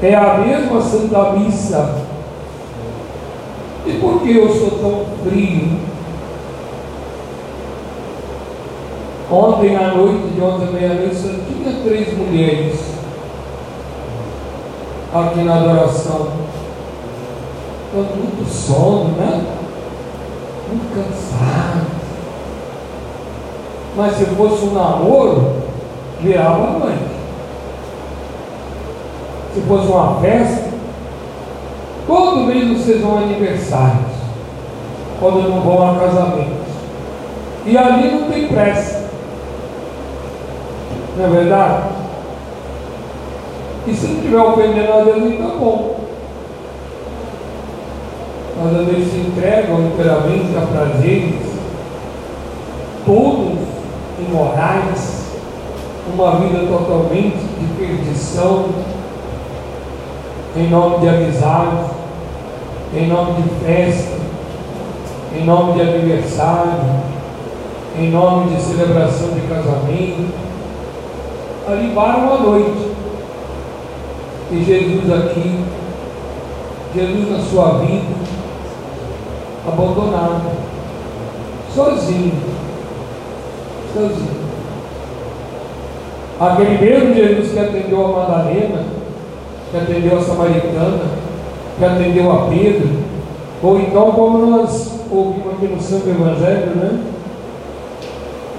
É 0.00 0.14
a 0.14 0.38
mesma 0.38 0.80
Santa 0.80 1.32
Missa. 1.32 1.96
E 3.86 3.92
por 3.94 4.22
que 4.22 4.36
eu 4.36 4.48
sou 4.48 4.70
tão 4.70 5.06
frio? 5.24 5.84
Ontem 9.30 9.74
à 9.74 9.94
noite, 9.94 10.28
de 10.34 10.40
ontem 10.40 10.68
à 10.68 10.70
meia-noite, 10.70 11.16
tinha 11.16 11.82
três 11.82 12.16
mulheres 12.16 12.93
aqui 15.20 15.42
na 15.42 15.56
adoração. 15.56 16.28
Estou 17.86 18.16
muito 18.16 18.48
sono, 18.50 19.16
né? 19.16 19.44
Muito 20.68 20.94
cansado. 20.94 21.86
Mas 23.96 24.16
se 24.16 24.24
fosse 24.24 24.64
um 24.64 24.72
namoro, 24.72 25.52
virava 26.20 26.78
a. 26.78 27.14
Se 29.54 29.60
fosse 29.60 29.86
uma 29.86 30.20
festa, 30.20 30.70
todo 32.08 32.40
mês 32.40 32.76
vocês 32.76 33.00
vão 33.00 33.18
aniversários, 33.18 34.10
quando 35.20 35.48
não 35.48 35.60
vão 35.60 35.90
a 35.90 36.00
casamentos. 36.00 36.74
E 37.64 37.78
ali 37.78 38.10
não 38.10 38.28
tem 38.28 38.48
pressa. 38.48 39.08
Não 41.16 41.26
é 41.26 41.28
verdade? 41.28 41.93
E 43.86 43.94
se 43.94 44.06
não 44.06 44.16
estiver 44.16 44.38
ofendendo 44.38 44.92
a 44.92 45.04
Deus, 45.04 45.32
então 45.32 45.50
tá 45.50 45.56
bom. 45.56 46.00
Mas 48.62 48.80
às 48.80 48.86
vezes 48.86 49.12
se 49.12 49.18
entregam 49.18 49.80
inteiramente 49.80 50.56
a 50.56 50.66
prazeres, 50.66 51.34
todos 53.04 53.58
imorais, 54.18 55.24
uma 56.14 56.36
vida 56.36 56.66
totalmente 56.66 57.36
de 57.36 57.66
perdição, 57.78 58.66
em 60.56 60.68
nome 60.70 60.98
de 60.98 61.08
amizade, 61.08 61.90
em 62.94 63.08
nome 63.08 63.42
de 63.42 63.48
festa, 63.64 64.16
em 65.36 65.44
nome 65.44 65.72
de 65.74 65.80
aniversário, 65.80 66.72
em 67.98 68.10
nome 68.10 68.54
de 68.54 68.62
celebração 68.62 69.28
de 69.30 69.40
casamento 69.42 70.44
ali 71.66 71.92
varam 71.94 72.34
a 72.34 72.38
noite. 72.40 72.83
E 74.50 74.62
Jesus 74.62 75.10
aqui, 75.10 75.64
Jesus 76.94 77.30
na 77.30 77.38
sua 77.38 77.78
vida, 77.78 78.14
abandonado, 79.66 80.50
sozinho, 81.74 82.34
sozinho. 83.92 84.44
Aquele 86.38 86.78
mesmo 86.78 87.14
Jesus 87.14 87.52
que 87.52 87.58
atendeu 87.58 88.04
a 88.04 88.08
Madalena, 88.08 88.84
que 89.70 89.76
atendeu 89.76 90.18
a 90.18 90.20
Samaritana, 90.20 91.00
que 91.78 91.84
atendeu 91.84 92.30
a 92.30 92.46
Pedro, 92.48 92.88
ou 93.62 93.80
então 93.80 94.12
como 94.12 94.46
nós 94.46 95.00
ouvimos 95.10 95.54
aqui 95.54 95.66
no 95.66 95.80
Santo 95.80 96.08
Evangelho, 96.08 96.76
né? 96.76 97.04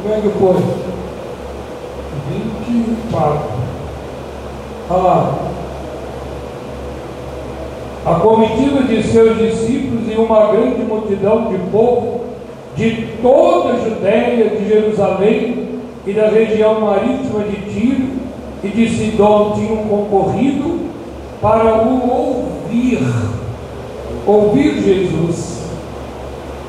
Como 0.01 0.15
é 0.15 0.21
que 0.21 0.29
foi? 0.29 0.85
24. 2.29 3.39
Olha 4.89 5.01
lá. 5.03 5.35
A 8.05 8.19
comitiva 8.19 8.83
de 8.83 9.01
seus 9.01 9.35
discípulos 9.35 10.03
e 10.07 10.13
uma 10.13 10.51
grande 10.51 10.83
multidão 10.83 11.47
de 11.47 11.57
povo 11.71 12.25
de 12.75 13.07
toda 13.19 13.73
a 13.73 13.77
Judéia, 13.79 14.49
de 14.49 14.67
Jerusalém 14.67 15.79
e 16.05 16.13
da 16.13 16.27
região 16.27 16.81
marítima 16.81 17.39
de 17.45 17.73
Tiro 17.73 18.09
e 18.63 18.67
de 18.67 18.89
Sidom 18.89 19.53
tinham 19.55 19.77
concorrido 19.77 20.81
para 21.41 21.83
o 21.83 22.07
ouvir, 22.07 22.99
ouvir 24.27 24.83
Jesus 24.83 25.63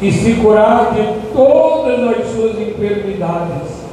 e 0.00 0.10
se 0.10 0.36
curar 0.36 0.94
de 0.94 1.34
todas 1.34 2.00
as 2.16 2.30
suas 2.30 2.58
enfermidades. 2.58 3.84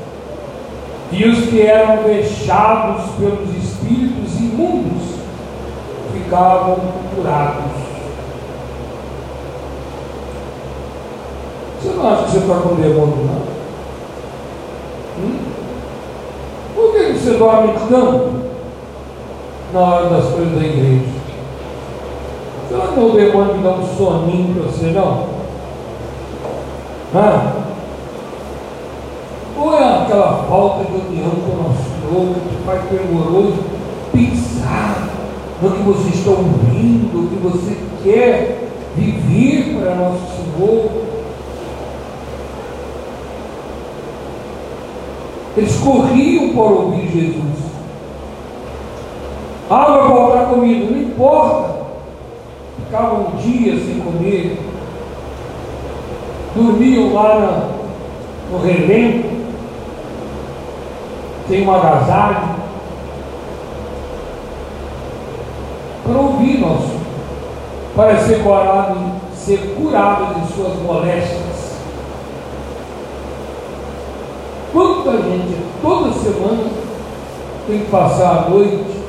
E 1.11 1.25
os 1.25 1.49
que 1.49 1.61
eram 1.61 2.03
fechados 2.03 3.03
pelos 3.19 3.49
espíritos 3.57 4.39
imundos 4.39 5.22
ficavam 6.13 6.77
curados. 7.15 7.63
Você 11.81 11.89
não 11.89 12.07
acha 12.07 12.23
que 12.23 12.31
você 12.31 12.37
está 12.37 12.55
com 12.55 12.75
demônio, 12.75 13.25
não? 13.25 13.41
Hum? 15.19 15.39
Por 16.75 16.93
que 16.93 17.13
você 17.13 17.31
dorme 17.37 17.73
tanto 17.89 18.43
na 19.73 19.79
hora 19.79 20.09
das 20.09 20.25
coisas 20.33 20.53
da 20.53 20.65
igreja? 20.65 21.05
Será 22.69 22.87
que 22.87 22.99
o 22.99 23.11
demônio 23.11 23.61
dá 23.61 23.71
um 23.71 23.97
soninho 23.97 24.53
para 24.55 24.71
você, 24.71 24.85
não? 24.87 25.33
Ou 29.55 29.73
é 29.77 30.01
aquela 30.01 30.45
falta 30.49 30.85
de 30.85 30.93
união 30.93 31.29
com 31.29 31.51
o 31.51 31.63
nosso 31.63 31.93
que 32.49 32.65
faz 32.65 32.81
primoroso 32.85 33.53
pensar 33.53 33.82
no 35.63 35.71
que 35.71 35.81
você 35.81 36.09
está 36.09 36.31
ouvindo, 36.31 37.23
o 37.23 37.29
que 37.29 37.35
você 37.41 37.77
quer 38.03 38.67
viver 38.97 39.77
para 39.79 39.95
nosso 39.95 40.19
Senhor. 40.35 40.91
Eles 45.55 45.75
corriam 45.77 46.49
para 46.49 46.61
ouvir 46.61 47.07
Jesus. 47.09 47.63
Ah, 49.69 49.85
vai 49.85 50.07
voltar 50.09 50.49
comida, 50.49 50.91
não 50.91 51.01
importa. 51.01 51.83
Ficavam 52.83 53.27
um 53.27 53.35
dia 53.37 53.77
sem 53.77 54.01
comer, 54.01 54.59
dormiam 56.53 57.13
lá 57.13 57.69
no 58.51 58.59
relento, 58.59 59.29
sem 61.47 61.65
um 61.65 61.73
agasalho, 61.73 62.52
para 66.03 66.19
ouvir 66.19 66.59
nosso, 66.59 66.99
para 67.95 68.17
ser 68.17 68.43
curado, 68.43 68.97
ser 69.35 69.75
curado 69.75 70.39
de 70.39 70.53
suas 70.53 70.75
moléstias. 70.81 71.73
Quanta 74.71 75.11
gente 75.11 75.57
toda 75.81 76.11
semana 76.13 76.63
tem 77.67 77.79
que 77.79 77.91
passar 77.91 78.45
a 78.45 78.49
noite 78.49 79.03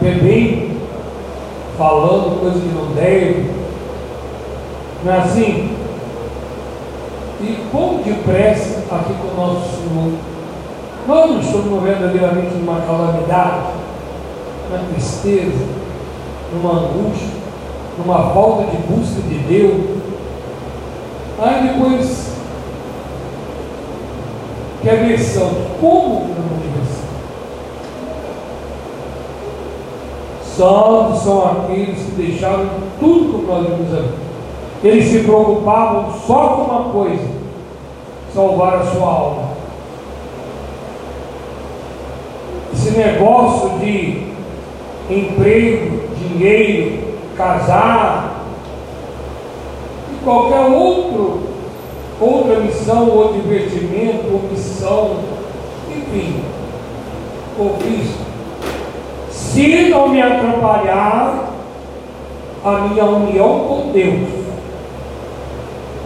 bebendo, 0.00 0.80
falando 1.76 2.40
coisas 2.40 2.62
que 2.62 2.68
não 2.68 2.94
deve. 2.94 3.50
Não 5.04 5.12
é 5.12 5.18
assim? 5.18 5.76
E 7.40 7.68
como 7.72 8.04
depressa 8.04 8.84
aqui 8.94 9.14
com 9.14 9.28
o 9.28 9.46
nosso 9.46 9.68
Senhor. 9.76 10.12
Nós 11.08 11.30
não 11.30 11.40
estamos 11.40 11.82
verdadeiramente 11.82 12.54
numa 12.54 12.80
calamidade, 12.82 13.81
numa 14.72 14.92
tristeza, 14.92 15.66
numa 16.52 16.72
angústia, 16.72 17.28
numa 17.98 18.32
falta 18.32 18.70
de 18.70 18.76
busca 18.78 19.20
de 19.22 19.38
Deus. 19.38 19.98
Aí 21.38 21.68
depois, 21.68 22.32
que 24.80 24.90
a 24.90 24.94
versão, 24.94 25.50
como 25.80 26.20
na 26.20 26.40
motivação? 26.40 27.02
Santos 30.42 31.22
são 31.22 31.44
aqueles 31.44 31.98
que 31.98 32.12
deixaram 32.12 32.68
tudo 32.98 33.32
como 33.32 33.46
nós 33.46 33.66
vimos 33.66 33.92
aqui. 33.92 34.22
Eles 34.84 35.04
se 35.06 35.20
preocupavam 35.20 36.12
só 36.26 36.48
com 36.48 36.62
uma 36.62 36.92
coisa: 36.92 37.24
salvar 38.34 38.74
a 38.74 38.86
sua 38.86 39.06
alma. 39.06 39.52
Esse 42.72 42.90
negócio 42.98 43.78
de 43.78 44.21
emprego, 45.12 46.00
dinheiro, 46.18 46.98
casar, 47.36 48.44
e 50.12 50.24
qualquer 50.24 50.60
outro, 50.60 51.40
outra 52.20 52.60
missão 52.60 53.08
ou 53.08 53.32
divertimento, 53.32 54.26
ou 54.32 54.50
missão, 54.50 55.16
enfim, 55.90 56.42
ou 57.58 57.70
Cristo. 57.78 58.22
Se 59.30 59.88
não 59.90 60.08
me 60.08 60.22
atrapalhar 60.22 61.50
a 62.64 62.70
minha 62.70 63.04
união 63.04 63.60
com 63.60 63.90
Deus, 63.92 64.28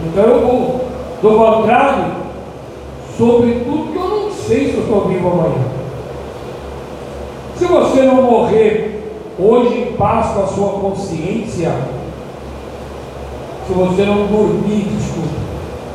então 0.05 0.23
eu 0.23 0.39
vou. 0.41 0.87
Do 1.19 1.31
contrário, 1.31 2.13
sobre 3.17 3.61
tudo 3.65 3.91
que 3.91 3.97
eu 3.97 4.07
não 4.07 4.31
sei 4.31 4.69
se 4.69 4.75
eu 4.75 4.81
estou 4.81 5.07
vivo 5.07 5.29
amanhã. 5.29 5.65
Se 7.57 7.65
você 7.65 8.03
não 8.03 8.21
morrer 8.21 8.86
hoje 9.39 9.81
em 9.81 9.93
paz 9.93 10.33
com 10.33 10.43
a 10.43 10.47
sua 10.47 10.69
consciência, 10.79 11.71
se 13.67 13.73
você 13.73 14.05
não 14.05 14.27
dormir, 14.27 14.87
desculpa, 14.97 15.29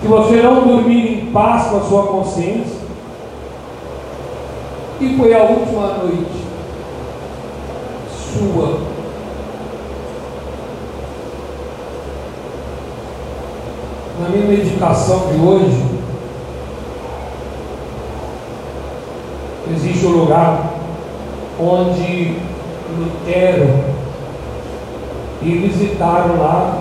se 0.01 0.07
você 0.07 0.43
não 0.43 0.67
dormir 0.67 1.23
em 1.23 1.27
paz 1.33 1.69
com 1.69 1.79
a 1.79 1.83
sua 1.83 2.03
consciência, 2.05 2.83
e 5.01 5.17
foi 5.17 5.35
a 5.35 5.43
última 5.43 5.87
noite. 5.95 6.43
Sua. 8.33 8.93
Na 14.21 14.29
minha 14.29 14.47
meditação 14.47 15.33
de 15.33 15.41
hoje, 15.41 15.85
existe 19.75 20.07
um 20.07 20.11
lugar 20.11 20.75
onde 21.59 22.52
Lutero 22.99 23.85
e 25.43 25.51
visitaram 25.59 26.39
lá, 26.39 26.79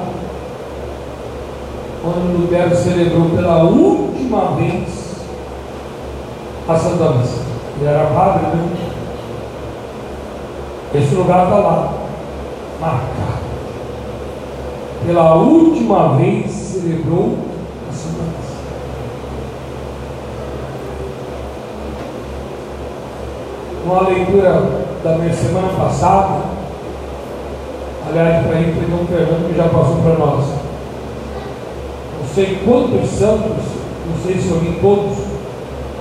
onde 2.05 2.37
Lutero 2.37 2.75
celebrou 2.75 3.29
pela 3.29 3.63
última 3.63 4.55
vez 4.55 5.15
a 6.67 6.75
Santa 6.75 7.11
Missa. 7.11 7.41
Ele 7.79 7.89
era 7.89 8.05
padre, 8.07 8.45
né? 8.47 8.91
Esse 10.93 11.15
lugar 11.15 11.45
está 11.45 11.55
lá, 11.57 11.93
marcado. 12.79 13.41
Pela 15.05 15.35
última 15.35 16.17
vez 16.17 16.51
celebrou 16.51 17.37
a 17.89 17.93
Santa 17.93 18.23
Missa. 18.23 18.51
Uma 23.83 24.07
leitura 24.09 24.80
da 25.03 25.17
minha 25.17 25.33
semana 25.33 25.69
passada, 25.77 26.41
aliás, 28.07 28.45
para 28.45 28.59
ir 28.59 28.75
perdão, 28.75 29.05
perdão 29.05 29.49
que 29.49 29.57
já 29.57 29.63
passou 29.63 29.97
para 30.03 30.13
nós. 30.13 30.45
Não 32.19 32.35
sei 32.35 32.61
quantos 32.65 33.09
santos, 33.09 33.63
não 34.07 34.23
sei 34.23 34.39
se 34.39 34.49
eu 34.49 34.59
li 34.59 34.77
todos, 34.81 35.17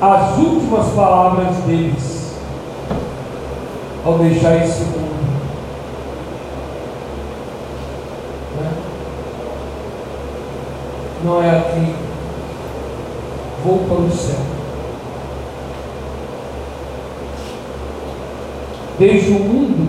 as 0.01 0.39
últimas 0.39 0.87
palavras 0.95 1.57
deles 1.67 2.35
ao 4.05 4.19
deixar 4.19 4.57
esse 4.65 4.83
mundo. 4.83 5.11
não 11.25 11.43
é 11.43 11.51
aqui. 11.51 11.95
Vou 13.65 13.79
para 13.81 13.97
o 13.97 14.11
céu. 14.11 14.60
Deixa 19.01 19.31
o 19.31 19.41
mundo 19.41 19.89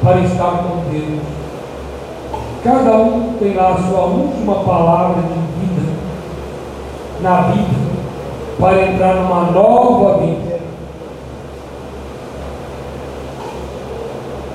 para 0.00 0.20
estar 0.20 0.62
com 0.62 0.88
Deus. 0.88 1.20
Cada 2.62 2.96
um 2.96 3.34
tem 3.40 3.58
a 3.58 3.74
sua 3.74 4.04
última 4.04 4.54
palavra 4.62 5.20
de 5.20 5.66
vida 5.66 5.92
na 7.20 7.40
vida 7.40 7.82
para 8.60 8.86
entrar 8.86 9.16
numa 9.16 9.50
nova 9.50 10.18
vida. 10.18 10.60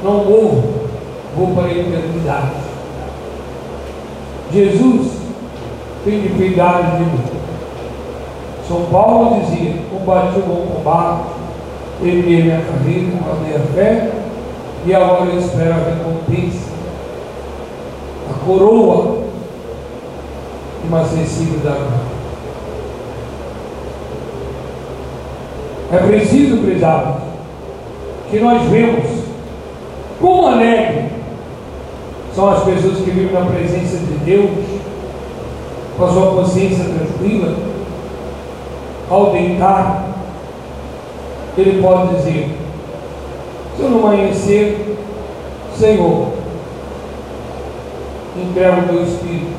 Não 0.01 0.23
morro, 0.23 0.63
vou 1.35 1.47
para 1.53 1.65
a 1.65 1.71
eternidade. 1.71 2.51
Jesus 4.53 5.11
tem 6.05 6.21
de 6.21 6.29
piedade 6.29 6.95
de 6.95 7.03
mim. 7.03 7.19
São 8.69 8.85
Paulo 8.85 9.41
dizia: 9.41 9.81
combati 9.91 10.39
o 10.39 10.43
bom 10.43 10.75
combate, 10.75 11.36
carreira, 11.99 12.61
a 13.29 13.35
minha 13.43 13.59
fé, 13.73 14.11
e 14.85 14.93
agora 14.93 15.25
eu 15.25 15.39
espero 15.39 15.71
a 15.71 15.77
recompensa, 15.77 16.69
a 18.29 18.45
coroa 18.45 19.23
inacessível 20.85 21.59
da 21.59 21.71
glória. 21.71 22.17
É 25.91 25.97
preciso, 25.97 26.57
prezados, 26.57 27.23
que 28.29 28.39
nós 28.39 28.61
vemos 28.63 29.05
como 30.19 30.47
alegre 30.47 31.09
são 32.35 32.49
as 32.49 32.63
pessoas 32.63 32.97
que 32.97 33.09
vivem 33.09 33.33
na 33.33 33.49
presença 33.49 33.97
de 33.97 34.13
Deus, 34.23 34.49
com 35.97 36.05
a 36.05 36.11
sua 36.11 36.31
consciência 36.31 36.85
tranquila, 36.85 37.55
ao 39.09 39.31
deitar, 39.31 40.06
ele 41.61 41.81
pode 41.81 42.15
dizer: 42.15 42.57
se 43.75 43.83
eu 43.83 43.89
não 43.89 43.99
amanhecer, 44.07 44.97
Senhor, 45.77 46.27
entrega 48.35 48.81
o 48.81 48.87
teu 48.87 49.03
espírito. 49.03 49.57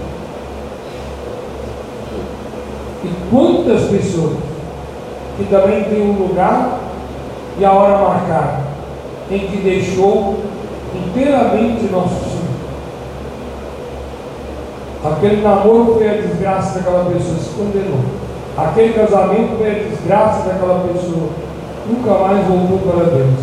E 3.05 3.31
quantas 3.31 3.85
pessoas 3.85 4.37
que 5.39 5.45
também 5.45 5.85
tem 5.85 6.03
um 6.03 6.27
lugar 6.27 6.81
e 7.59 7.65
a 7.65 7.73
hora 7.73 7.99
marcada, 7.99 8.61
em 9.31 9.39
que 9.39 9.57
deixou 9.59 10.37
inteiramente 10.95 11.91
nosso 11.93 12.15
Senhor. 12.15 12.39
Aquele 15.05 15.43
namoro 15.43 15.95
foi 15.95 16.09
a 16.09 16.21
desgraça 16.23 16.79
daquela 16.81 17.05
pessoa, 17.05 17.39
se 17.39 17.51
condenou. 17.51 18.01
Aquele 18.57 18.95
casamento 18.95 19.57
foi 19.59 19.71
a 19.71 19.89
desgraça 19.89 20.49
daquela 20.49 20.89
pessoa, 20.89 21.29
nunca 21.89 22.15
mais 22.19 22.47
voltou 22.47 22.79
para 22.79 23.05
Deus. 23.05 23.41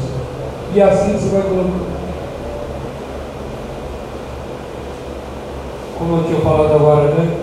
E 0.73 0.81
assim 0.81 1.13
você 1.13 1.29
vai 1.29 1.41
colocando. 1.41 1.95
Como 5.97 6.17
eu 6.17 6.23
tinha 6.25 6.39
falado 6.41 6.73
agora, 6.73 7.11
né? 7.15 7.37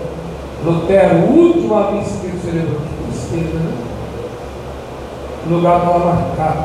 Lutero, 0.64 1.16
última 1.32 1.90
missa 1.90 2.20
que 2.20 2.26
ele 2.26 2.40
celebrou, 2.40 2.80
que 2.80 3.10
tristeza, 3.10 3.58
né? 3.58 3.72
O 5.46 5.54
lugar 5.54 5.78
estava 5.78 5.98
marcado. 5.98 6.64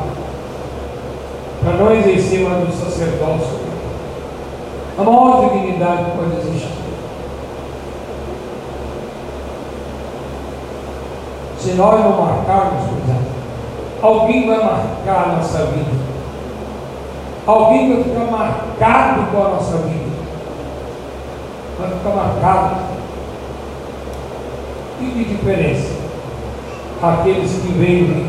Para 1.63 1.73
não 1.73 1.95
exercer 1.95 2.47
mais 2.47 2.67
do 2.67 2.73
sacerdócio. 2.73 3.57
A 4.99 5.03
maior 5.03 5.49
dignidade 5.49 6.05
que 6.05 6.17
pode 6.17 6.47
existir. 6.47 6.77
Se 11.59 11.73
nós 11.73 11.99
não 11.99 12.21
marcarmos, 12.21 12.83
cuidado, 12.89 13.26
alguém 14.01 14.47
vai 14.47 14.57
marcar 14.57 15.23
a 15.23 15.35
nossa 15.37 15.65
vida. 15.65 15.91
Alguém 17.45 17.93
vai 17.93 18.03
ficar 18.03 18.31
marcado 18.31 19.31
com 19.31 19.37
a 19.37 19.49
nossa 19.49 19.77
vida. 19.77 20.17
Vai 21.79 21.89
ficar 21.91 22.09
marcado. 22.09 22.75
E 24.99 25.05
que 25.05 25.25
diferença? 25.25 25.95
Aqueles 27.01 27.51
que 27.61 27.71
vêm 27.73 28.27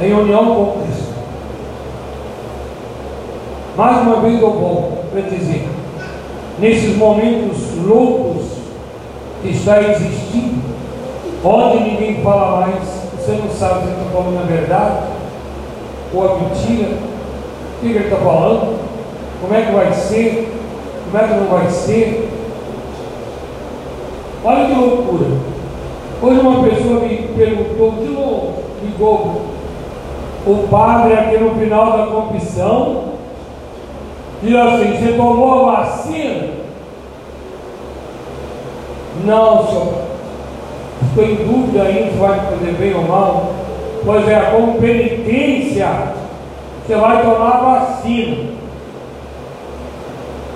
em 0.00 0.12
união 0.12 0.54
com 0.54 0.80
Cristo. 0.80 1.14
Mais 3.76 3.98
uma 4.02 4.20
vez 4.20 4.40
eu 4.40 4.50
volto 4.50 5.10
para 5.10 5.20
dizer, 5.22 5.68
nesses 6.58 6.96
momentos 6.96 7.76
loucos 7.84 8.46
que 9.42 9.50
está 9.50 9.82
existindo, 9.82 10.62
onde 11.44 11.84
ninguém 11.84 12.22
fala 12.22 12.60
mais, 12.60 12.93
você 13.24 13.32
não 13.32 13.50
sabe 13.50 13.86
se 13.86 13.90
está 13.92 14.04
falando 14.12 14.38
a 14.38 14.46
verdade 14.46 14.98
ou 16.12 16.24
a 16.24 16.38
mentira, 16.40 16.90
o 16.90 17.80
que 17.80 17.86
ele 17.86 17.98
está 18.00 18.16
falando, 18.16 18.78
como 19.40 19.54
é 19.54 19.62
que 19.62 19.72
vai 19.72 19.92
ser, 19.94 20.52
como 21.10 21.24
é 21.24 21.28
que 21.28 21.34
não 21.34 21.46
vai 21.46 21.70
ser. 21.70 22.30
Olha 24.44 24.66
que 24.66 24.74
loucura. 24.74 25.26
Hoje 26.20 26.40
uma 26.40 26.68
pessoa 26.68 27.00
me 27.00 27.16
perguntou, 27.34 27.92
de 27.92 28.08
novo, 28.10 28.54
ligou, 28.82 29.42
o 30.46 30.68
padre 30.70 31.14
aqui 31.14 31.38
no 31.38 31.54
final 31.54 31.96
da 31.96 32.06
confissão, 32.06 33.04
diz 34.42 34.54
assim, 34.54 34.98
você 34.98 35.12
tomou 35.14 35.70
a 35.70 35.80
vacina? 35.80 36.48
Não, 39.24 39.66
senhor 39.66 40.03
estou 41.08 41.24
em 41.24 41.36
dúvida 41.36 41.82
ainda 41.82 42.10
se 42.10 42.18
vai 42.18 42.38
fazer 42.40 42.72
bem 42.72 42.94
ou 42.94 43.02
mal, 43.02 43.54
pois 44.04 44.28
é, 44.28 44.40
como 44.50 44.80
penitência, 44.80 45.88
você 46.86 46.96
vai 46.96 47.22
tomar 47.22 47.60
vacina. 47.60 48.50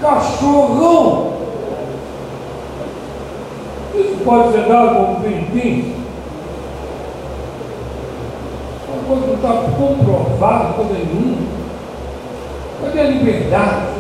Cachorrão! 0.01 1.33
Isso 3.95 4.19
pode 4.25 4.53
ser 4.53 4.69
dado 4.69 4.95
como 4.95 5.21
penitência? 5.21 5.95
Uma 8.89 9.03
coisa 9.09 9.27
não 9.27 9.35
está 9.35 9.49
comprovada, 9.77 10.75
coisa 10.75 10.95
nenhuma. 10.95 11.49
Cadê 12.83 13.01
a 13.01 13.05
liberdade? 13.05 13.99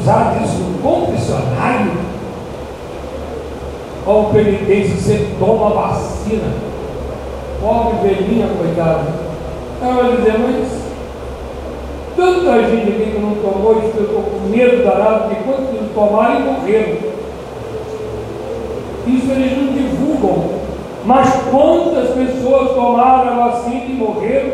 Usar 0.00 0.40
isso 0.42 0.58
no 0.58 0.78
confessionário? 0.82 2.05
Qual 4.06 4.26
penitência 4.26 4.94
você 4.94 5.30
toma 5.36 5.70
vacina? 5.70 6.52
Pobre 7.60 8.08
velhinha, 8.08 8.46
coitada. 8.56 9.02
Ela 9.82 9.94
vai 9.94 10.16
dizer, 10.16 10.38
mas 10.38 10.68
tanta 12.14 12.70
gente 12.70 12.88
aqui 12.88 13.10
que 13.10 13.18
não 13.18 13.34
tomou, 13.34 13.78
isso 13.80 13.96
eu 13.96 14.04
estou 14.04 14.22
com 14.22 14.48
medo 14.48 14.84
danado, 14.84 15.24
porque 15.24 15.42
quantos 15.42 15.92
tomaram 15.92 16.38
e 16.38 16.44
morreram. 16.44 16.96
Isso 19.08 19.32
eles 19.32 19.58
não 19.58 19.72
divulgam. 19.72 20.50
Mas 21.04 21.28
quantas 21.50 22.10
pessoas 22.10 22.76
tomaram 22.76 23.42
a 23.42 23.48
vacina 23.48 23.86
e 23.88 23.94
morreram? 23.94 24.52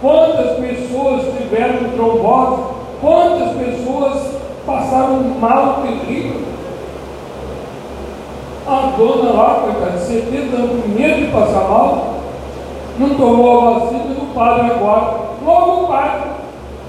Quantas 0.00 0.58
pessoas 0.58 1.22
tiveram 1.36 1.90
trombose? 1.96 2.62
Quantas 3.00 3.50
pessoas 3.56 4.36
passaram 4.64 5.24
mal 5.40 5.82
terrível? 5.82 6.51
A 8.72 8.96
dona 8.96 9.32
lá, 9.32 9.60
coitada, 9.60 9.98
de 9.98 10.04
70 10.04 10.56
anos, 10.56 10.82
com 10.82 10.88
medo 10.88 11.26
de 11.26 11.30
passar 11.30 11.68
mal, 11.68 12.14
não 12.98 13.10
tomou 13.10 13.60
a 13.60 13.78
vacina 13.78 14.14
do 14.14 14.34
padre 14.34 14.70
agora. 14.70 15.18
Logo 15.44 15.82
o 15.82 15.88
padre, 15.88 16.30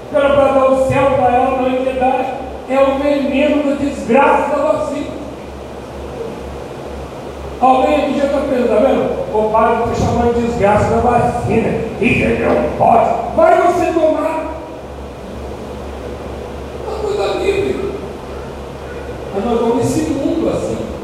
que 0.08 0.16
era 0.16 0.30
para 0.30 0.52
dar 0.52 0.70
o 0.70 0.88
céu 0.88 1.10
para 1.10 1.34
ela 1.34 1.60
na 1.60 1.68
entidade, 1.68 2.28
é 2.70 2.80
o 2.80 2.98
veneno 3.02 3.64
da 3.64 3.74
desgraça 3.74 4.56
da 4.56 4.72
vacina. 4.72 5.10
Alguém 7.60 7.96
aqui 7.96 8.18
já 8.18 8.24
está 8.24 8.38
pensando, 8.38 8.68
tá 8.68 8.86
vendo? 8.86 9.36
O 9.38 9.50
padre 9.50 9.92
está 9.92 10.06
chamando 10.06 10.34
de 10.36 10.46
desgraça 10.46 10.88
da 10.88 11.00
vacina. 11.02 11.68
Isso 12.00 12.24
ele 12.24 12.46
não 12.46 12.78
pode. 12.78 13.10
Vai 13.36 13.60
você 13.60 13.92
tomar. 13.92 14.54
Uma 16.86 16.98
coisa 16.98 17.38
livre. 17.40 17.92
Mas 19.34 19.44
nós 19.44 19.60
vamos 19.60 19.76
nesse 19.76 20.00
mundo 20.12 20.48
assim. 20.48 20.94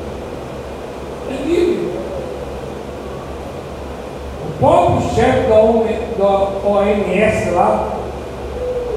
Próprio 4.60 5.10
chefe 5.14 5.48
da, 5.48 5.60
OMS 6.68 7.50
lá, 7.50 7.88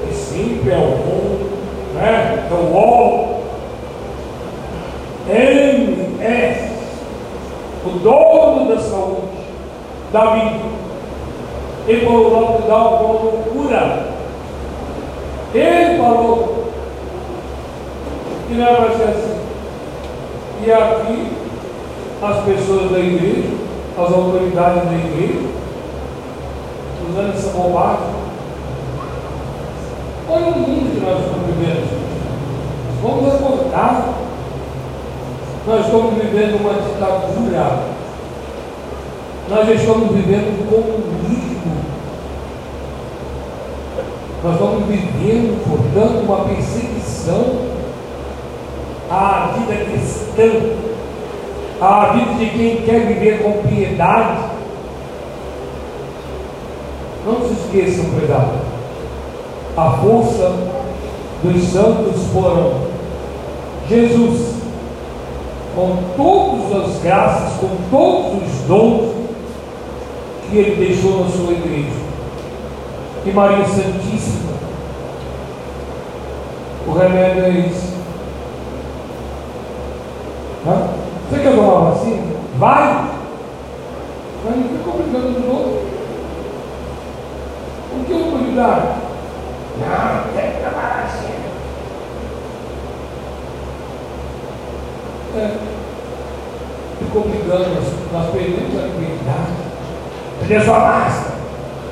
que 0.06 0.14
sempre 0.14 0.70
é 0.70 0.76
o 0.76 0.96
bom, 0.98 1.38
né? 1.94 2.46
The 2.48 2.54
UOL, 2.54 3.44
MS, 5.28 6.70
o 7.86 7.90
dono 7.98 8.68
da 8.68 8.80
saúde, 8.80 9.44
da 10.12 10.34
vida, 10.34 10.74
ele 11.86 12.06
falou 12.06 12.26
o 12.26 12.40
lockdown 12.40 12.98
como 12.98 13.12
loucura. 13.12 14.14
Ele 15.54 15.98
falou 15.98 16.72
que 18.48 18.54
não 18.54 18.66
era 18.66 18.96
ser 18.96 19.02
assim. 19.04 19.38
E 20.64 20.72
aqui, 20.72 21.32
as 22.22 22.44
pessoas 22.44 22.90
da 22.90 22.98
igreja, 22.98 23.50
as 23.96 24.12
autoridades 24.12 24.84
da 24.84 24.94
igreja, 24.94 25.48
usando 27.08 27.34
essa 27.34 27.50
bobagem. 27.50 28.24
Olha 30.28 30.46
o 30.46 30.58
mundo 30.58 30.94
que 30.94 31.00
nós 31.00 31.20
estamos 31.20 31.46
vivendo. 31.46 32.04
Vamos 33.02 33.34
acordar. 33.34 34.14
Nós 35.66 35.86
estamos 35.86 36.14
vivendo 36.14 36.60
uma 36.60 36.72
ditadura. 36.74 37.94
Nós 39.48 39.68
estamos 39.68 40.10
vivendo 40.10 40.60
um 40.60 40.66
comunismo. 40.66 41.44
Nós 44.42 44.54
estamos 44.54 44.86
vivendo, 44.86 45.64
portanto, 45.68 46.24
uma 46.24 46.44
perseguição 46.44 47.74
à 49.10 49.54
vida 49.56 49.84
cristã, 49.84 50.93
à 51.84 52.12
vida 52.14 52.34
de 52.36 52.46
quem 52.46 52.76
quer 52.82 53.06
viver 53.06 53.42
com 53.42 53.68
piedade. 53.68 54.38
Não 57.26 57.40
se 57.46 57.52
esqueçam, 57.52 58.06
cuidado. 58.10 58.52
A 59.76 59.90
força 59.90 60.52
dos 61.42 61.62
santos 61.64 62.22
foram 62.32 62.86
Jesus, 63.86 64.54
com 65.74 65.98
todas 66.16 66.84
as 66.84 67.02
graças, 67.02 67.52
com 67.60 67.68
todos 67.90 68.42
os 68.42 68.66
dons 68.66 69.14
que 70.48 70.56
ele 70.56 70.86
deixou 70.86 71.24
na 71.24 71.30
sua 71.30 71.52
igreja. 71.52 72.04
E 73.26 73.30
Maria 73.30 73.66
Santíssima, 73.66 74.54
o 76.86 76.92
remédio 76.92 77.44
é 77.44 77.50
isso. 77.50 77.94
Hã? 80.66 81.03
Você 81.34 81.42
quer 81.42 81.56
tomar 81.56 81.90
vacina? 81.90 82.22
Vai! 82.58 83.10
Mas 84.44 84.56
não 84.56 84.68
fica 84.68 84.90
obrigando 84.90 85.32
de 85.32 85.46
novo. 85.48 85.82
O 87.92 88.04
que 88.04 88.12
eu 88.12 88.30
vou 88.30 88.38
lhe 88.38 88.54
dar? 88.54 88.98
Não, 89.80 90.32
tem 90.32 90.52
que 90.52 90.58
tomar 90.58 91.02
vacina. 91.02 91.34
É. 95.36 95.58
Ficou 97.00 97.22
brigando, 97.22 97.82
nós, 98.12 98.30
perdemos 98.30 98.78
a 98.78 98.86
liberdade. 98.86 99.52
Cadê 100.40 100.60
sua 100.60 100.78
máscara? 100.78 101.34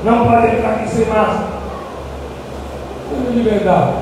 Não 0.04 0.24
pode 0.24 0.56
entrar 0.56 0.70
aqui 0.70 0.88
sem 0.88 1.06
máscara. 1.06 1.48
A 3.10 3.30
liberdade? 3.30 3.92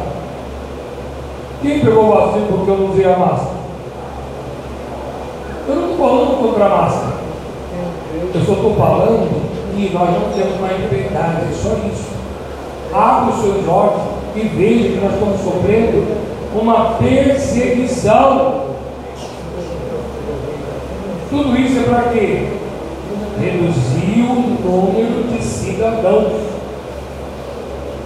Quem 1.62 1.80
pegou 1.80 2.14
vacina 2.14 2.46
porque 2.46 2.70
eu 2.70 2.76
não 2.76 2.90
usei 2.90 3.06
a 3.06 3.16
máscara? 3.16 3.60
Eu 5.70 5.76
não 5.76 5.90
estou 5.92 5.98
falando 5.98 6.29
contra 6.40 6.64
a 6.64 6.68
máscara. 6.68 7.12
Eu 8.34 8.40
só 8.44 8.52
estou 8.52 8.74
falando 8.74 9.50
que 9.74 9.92
nós 9.92 10.10
não 10.10 10.32
temos 10.32 10.60
mais 10.60 10.80
liberdade, 10.80 11.42
é 11.42 11.54
só 11.54 11.74
isso. 11.86 12.10
Abra 12.92 13.34
os 13.34 13.40
seus 13.42 13.68
olhos 13.68 14.02
e 14.34 14.40
veja 14.40 14.88
que 14.88 15.00
nós 15.00 15.12
estamos 15.12 15.40
sofrendo 15.40 16.06
uma 16.54 16.94
perseguição. 16.94 18.70
Tudo 21.28 21.56
isso 21.56 21.78
é 21.78 21.82
para 21.82 22.10
quê? 22.10 22.48
Reduzir 23.38 24.22
o 24.22 24.34
número 24.64 25.28
de 25.28 25.42
cidadãos. 25.44 26.32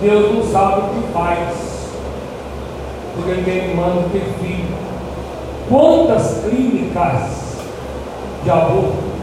Deus 0.02 0.34
não 0.34 0.42
sabe 0.52 0.80
o 0.80 1.02
que 1.02 1.12
faz, 1.12 1.88
porque 3.16 3.50
Ele 3.50 3.74
manda 3.74 4.08
ter 4.12 4.24
filho. 4.40 4.74
Quantas 5.70 6.44
clínicas 6.44 7.43
de 8.44 8.50
aborto. 8.50 9.14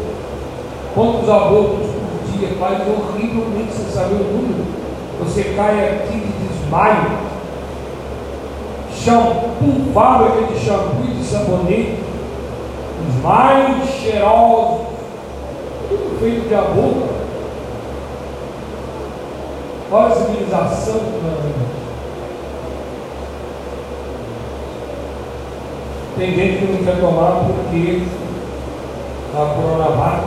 Quantos 0.95 1.29
abortos 1.29 1.87
por 1.87 2.37
dia 2.37 2.49
faz 2.59 2.79
horrivelmente 2.79 3.71
sem 3.71 3.85
saber 3.91 4.15
o 4.15 4.23
número. 4.23 4.65
Você 5.19 5.53
cai 5.55 5.89
aqui 5.89 6.19
de 6.19 6.47
desmaio. 6.47 7.31
Shampoo, 8.93 9.93
fábrica 9.93 10.53
de 10.53 10.59
shampoo 10.59 11.05
e 11.07 11.13
de 11.13 11.23
sabonete. 11.23 12.03
Os 13.07 13.23
mais 13.23 13.89
cheirosos. 13.89 14.87
Tudo 15.87 16.19
feito 16.19 16.47
de 16.47 16.55
aborto. 16.55 17.21
Olha 19.91 20.07
a 20.07 20.15
civilização 20.15 20.93
que 20.93 21.71
Tem 26.17 26.35
gente 26.35 26.59
que 26.59 26.71
não 26.71 26.83
quer 26.83 26.99
tomar 26.99 27.45
porque 27.45 28.03
a 29.33 29.55
Coronavac, 29.55 30.23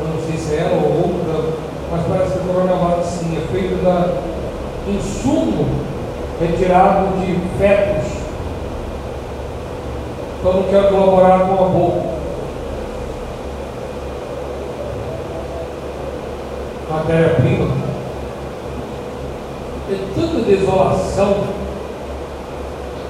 eu 0.00 0.08
não 0.08 0.22
sei 0.26 0.38
se 0.38 0.54
é 0.54 0.60
ela 0.60 0.82
ou 0.82 0.96
outra, 0.96 1.52
mas 1.90 2.06
parece 2.06 2.32
que 2.32 2.38
a 2.38 2.52
Coronavac 2.52 3.04
sim, 3.04 3.36
é 3.36 3.52
feita 3.52 3.76
da 3.82 4.28
insumo 4.88 5.66
retirado 6.40 7.08
de 7.18 7.38
fetos. 7.58 8.12
Então 10.38 10.52
não 10.52 10.62
quero 10.64 10.88
colaborar 10.88 11.40
com 11.40 11.64
a 11.64 11.68
boca. 11.68 12.18
Matéria-prima. 16.90 17.68
É 19.90 19.98
tanta 20.14 20.40
desolação. 20.44 21.36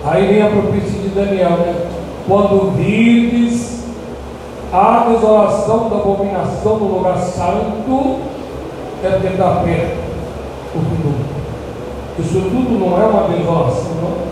Aí 0.04 0.26
vem 0.26 0.42
a 0.42 0.50
profecia 0.50 1.00
de 1.02 1.08
Daniel, 1.08 1.50
né? 1.50 1.86
Quando 2.26 2.74
vives 2.76 3.67
a 4.72 5.06
desolação 5.08 5.88
da 5.88 5.96
abominação 5.96 6.78
no 6.78 6.98
lugar 6.98 7.18
santo 7.18 8.20
é 9.02 9.32
está 9.32 9.62
perto 9.64 10.08
o 10.74 10.80
fim. 10.80 11.14
Isso 12.18 12.40
tudo 12.40 12.78
não 12.78 13.00
é 13.00 13.06
uma 13.06 13.28
desolação, 13.28 13.92
não. 14.02 14.28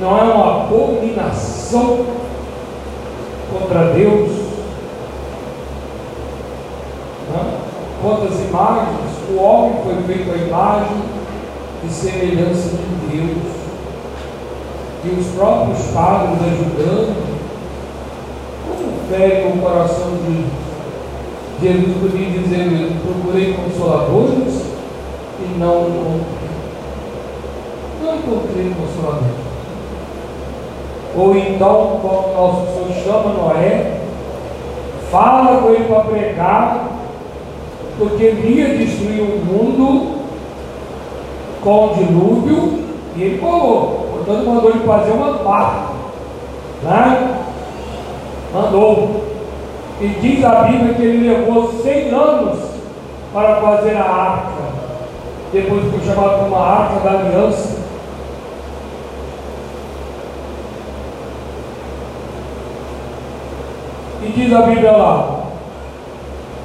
Não 0.00 0.18
é 0.18 0.22
uma 0.22 0.64
abominação 0.64 2.06
contra 3.52 3.92
Deus. 3.92 4.30
Não? 7.32 7.66
Quantas 8.02 8.40
imagens, 8.40 9.10
o 9.30 9.40
homem 9.42 9.82
foi 9.82 10.02
feito 10.04 10.32
a 10.32 10.36
imagem 10.36 11.02
e 11.84 11.88
semelhança 11.88 12.70
de 12.70 13.16
Deus. 13.16 13.56
E 15.04 15.20
os 15.20 15.26
próprios 15.34 15.82
padres 15.92 16.38
ajudando 16.40 17.25
fere 19.08 19.48
o 19.48 19.60
coração 19.60 20.10
de 20.24 20.66
Jesus 21.62 21.96
podia 21.98 22.28
dizer, 22.38 22.92
procurei 23.02 23.54
consoladores 23.54 24.62
e 25.40 25.58
não 25.58 25.88
encontrei. 25.88 26.50
Não 28.02 28.14
encontrei 28.16 28.74
consoladores. 28.74 29.46
Ou 31.16 31.34
então, 31.34 31.98
como 32.02 32.34
nosso 32.34 32.66
Senhor 32.74 33.04
chama 33.04 33.32
Noé, 33.32 34.00
fala 35.10 35.62
com 35.62 35.70
ele 35.70 35.84
para 35.84 36.00
pregar, 36.00 36.88
porque 37.98 38.22
ele 38.22 38.60
ia 38.60 38.76
destruir 38.76 39.22
o 39.22 39.42
mundo 39.42 40.16
com 41.64 41.86
o 41.86 41.94
dilúvio, 41.94 42.84
e 43.16 43.22
ele 43.22 43.38
falou, 43.38 44.08
portanto 44.12 44.46
mandou 44.46 44.70
ele 44.70 44.86
fazer 44.86 45.12
uma 45.12 45.32
barca. 45.38 45.94
Né? 46.82 47.35
Mandou. 48.56 49.24
E 50.00 50.08
diz 50.08 50.44
a 50.44 50.62
Bíblia 50.64 50.94
que 50.94 51.02
ele 51.02 51.28
levou 51.28 51.72
100 51.82 52.10
anos 52.10 52.58
para 53.32 53.56
fazer 53.56 53.96
a 53.96 54.04
arca. 54.04 54.66
Depois 55.52 55.84
foi 55.90 56.00
chamado 56.00 56.40
como 56.40 56.56
a 56.56 56.66
arca 56.66 57.00
da 57.00 57.18
aliança. 57.18 57.76
E 64.22 64.32
diz 64.32 64.52
a 64.52 64.62
Bíblia 64.62 64.92
lá: 64.92 65.40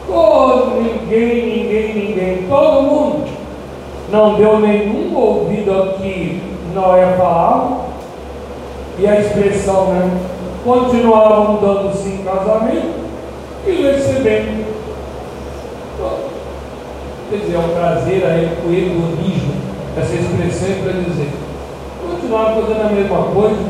todo, 0.08 0.82
ninguém, 0.82 1.58
ninguém, 1.58 1.94
ninguém, 1.94 2.48
todo 2.50 2.82
mundo 2.82 3.30
não 4.12 4.36
deu 4.36 4.60
nenhum 4.60 5.16
ouvido 5.16 5.74
ao 5.74 5.88
que 5.94 6.42
Noé 6.74 7.16
falava. 7.18 7.82
E 9.00 9.08
a 9.08 9.20
expressão, 9.20 9.86
né? 9.86 10.31
Continuavam 10.64 11.58
dando 11.58 11.96
sim 11.96 12.24
casamento 12.24 13.02
e 13.66 13.72
recebendo. 13.72 14.62
Quer 17.30 17.38
dizer, 17.38 17.56
é 17.56 17.60
um 17.60 17.70
prazer 17.70 18.26
aí 18.26 18.58
o 18.66 18.74
hedonismo, 18.74 19.54
essa 19.98 20.14
expressão 20.14 20.84
para 20.84 21.02
dizer. 21.02 21.32
Continuavam 22.02 22.62
fazendo 22.62 22.82
a 22.82 22.92
mesma 22.92 23.24
coisa 23.34 23.62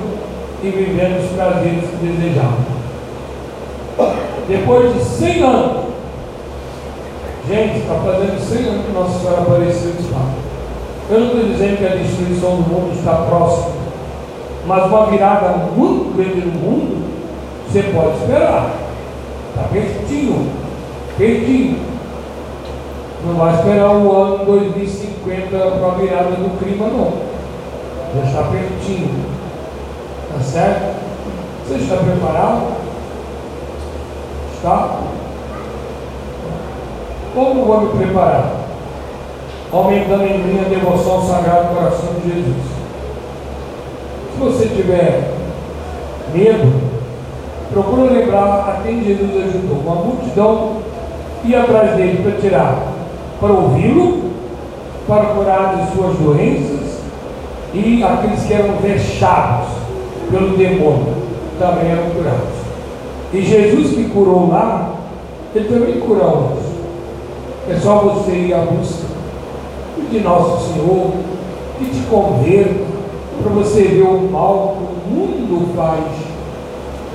e 0.63 0.69
vivendo 0.69 1.23
os 1.23 1.31
prazeres 1.31 1.89
que 1.89 2.05
desejavam. 2.05 2.71
Depois 4.47 4.93
de 4.93 5.03
100 5.03 5.43
anos, 5.43 5.85
gente, 7.47 7.79
está 7.79 7.95
fazendo 7.95 8.39
100 8.39 8.67
anos 8.67 8.85
que 8.85 8.91
Nossa 8.91 9.19
Senhora 9.19 9.41
apareceu 9.41 9.91
e 9.97 10.01
está. 10.01 10.21
Eu 11.09 11.19
não 11.19 11.27
estou 11.27 11.43
dizendo 11.43 11.77
que 11.77 11.85
a 11.85 11.95
destruição 11.95 12.55
do 12.55 12.69
mundo 12.69 12.93
está 12.97 13.13
próxima 13.27 13.80
mas 14.65 14.85
uma 14.85 15.05
virada 15.07 15.49
muito 15.75 16.15
grande 16.15 16.41
no 16.41 16.51
mundo, 16.51 17.11
você 17.67 17.83
pode 17.83 18.17
esperar. 18.17 18.71
Está 19.49 19.63
pertinho, 19.71 20.49
pertinho. 21.17 21.79
Não 23.25 23.35
vai 23.35 23.55
esperar 23.55 23.91
o 23.91 24.11
ano 24.11 24.45
2050 24.45 25.49
para 25.49 25.87
a 25.87 25.95
virada 25.95 26.31
do 26.31 26.59
clima, 26.59 26.87
não. 26.87 27.13
Já 28.15 28.27
está 28.27 28.43
pertinho. 28.43 29.25
Tá 30.31 30.39
certo? 30.43 30.95
Você 31.67 31.75
está 31.75 31.97
preparado? 31.97 32.61
Está? 34.55 34.99
Como 37.33 37.65
vou 37.65 37.81
me 37.81 38.03
preparar? 38.03 38.53
Aumentando 39.71 40.25
em 40.25 40.37
mim 40.39 40.59
a 40.59 40.69
devoção 40.69 41.13
ao 41.13 41.21
Sagrado 41.21 41.73
Coração 41.73 42.13
de 42.21 42.29
Jesus. 42.29 42.80
Se 44.33 44.39
você 44.39 44.65
tiver 44.67 45.33
medo, 46.33 46.81
procura 47.71 48.11
lembrar 48.11 48.69
a 48.69 48.81
quem 48.83 49.03
Jesus 49.03 49.31
ajudou. 49.45 49.77
Uma 49.85 49.95
multidão 49.95 50.77
ia 51.43 51.61
atrás 51.61 51.95
dele 51.95 52.21
para 52.23 52.39
tirar, 52.39 52.93
para 53.39 53.51
ouvi-lo, 53.51 54.31
para 55.07 55.25
curar 55.25 55.75
de 55.75 55.95
suas 55.95 56.15
doenças, 56.17 57.01
e 57.73 58.03
aqueles 58.03 58.43
que 58.43 58.53
eram 58.53 58.75
vexados 58.77 59.69
pelo 60.29 60.57
demônio 60.57 61.15
também 61.57 61.91
eram 61.91 62.09
curados. 62.11 62.61
E 63.33 63.41
Jesus 63.41 63.95
que 63.95 64.09
curou 64.09 64.49
lá, 64.49 64.95
ele 65.55 65.69
também 65.69 65.99
curou 65.99 66.25
outros. 66.25 66.71
É 67.69 67.75
só 67.79 67.99
você 67.99 68.31
ir 68.31 68.53
à 68.53 68.59
busca 68.59 69.05
de 70.09 70.19
Nosso 70.19 70.73
Senhor 70.73 71.11
que 71.77 71.85
te 71.85 72.01
converta 72.09 72.90
para 73.41 73.51
você 73.53 73.83
ver 73.83 74.03
o 74.03 74.29
mal 74.31 74.77
que 74.77 74.83
o 74.83 75.13
mundo 75.13 75.75
faz. 75.75 76.05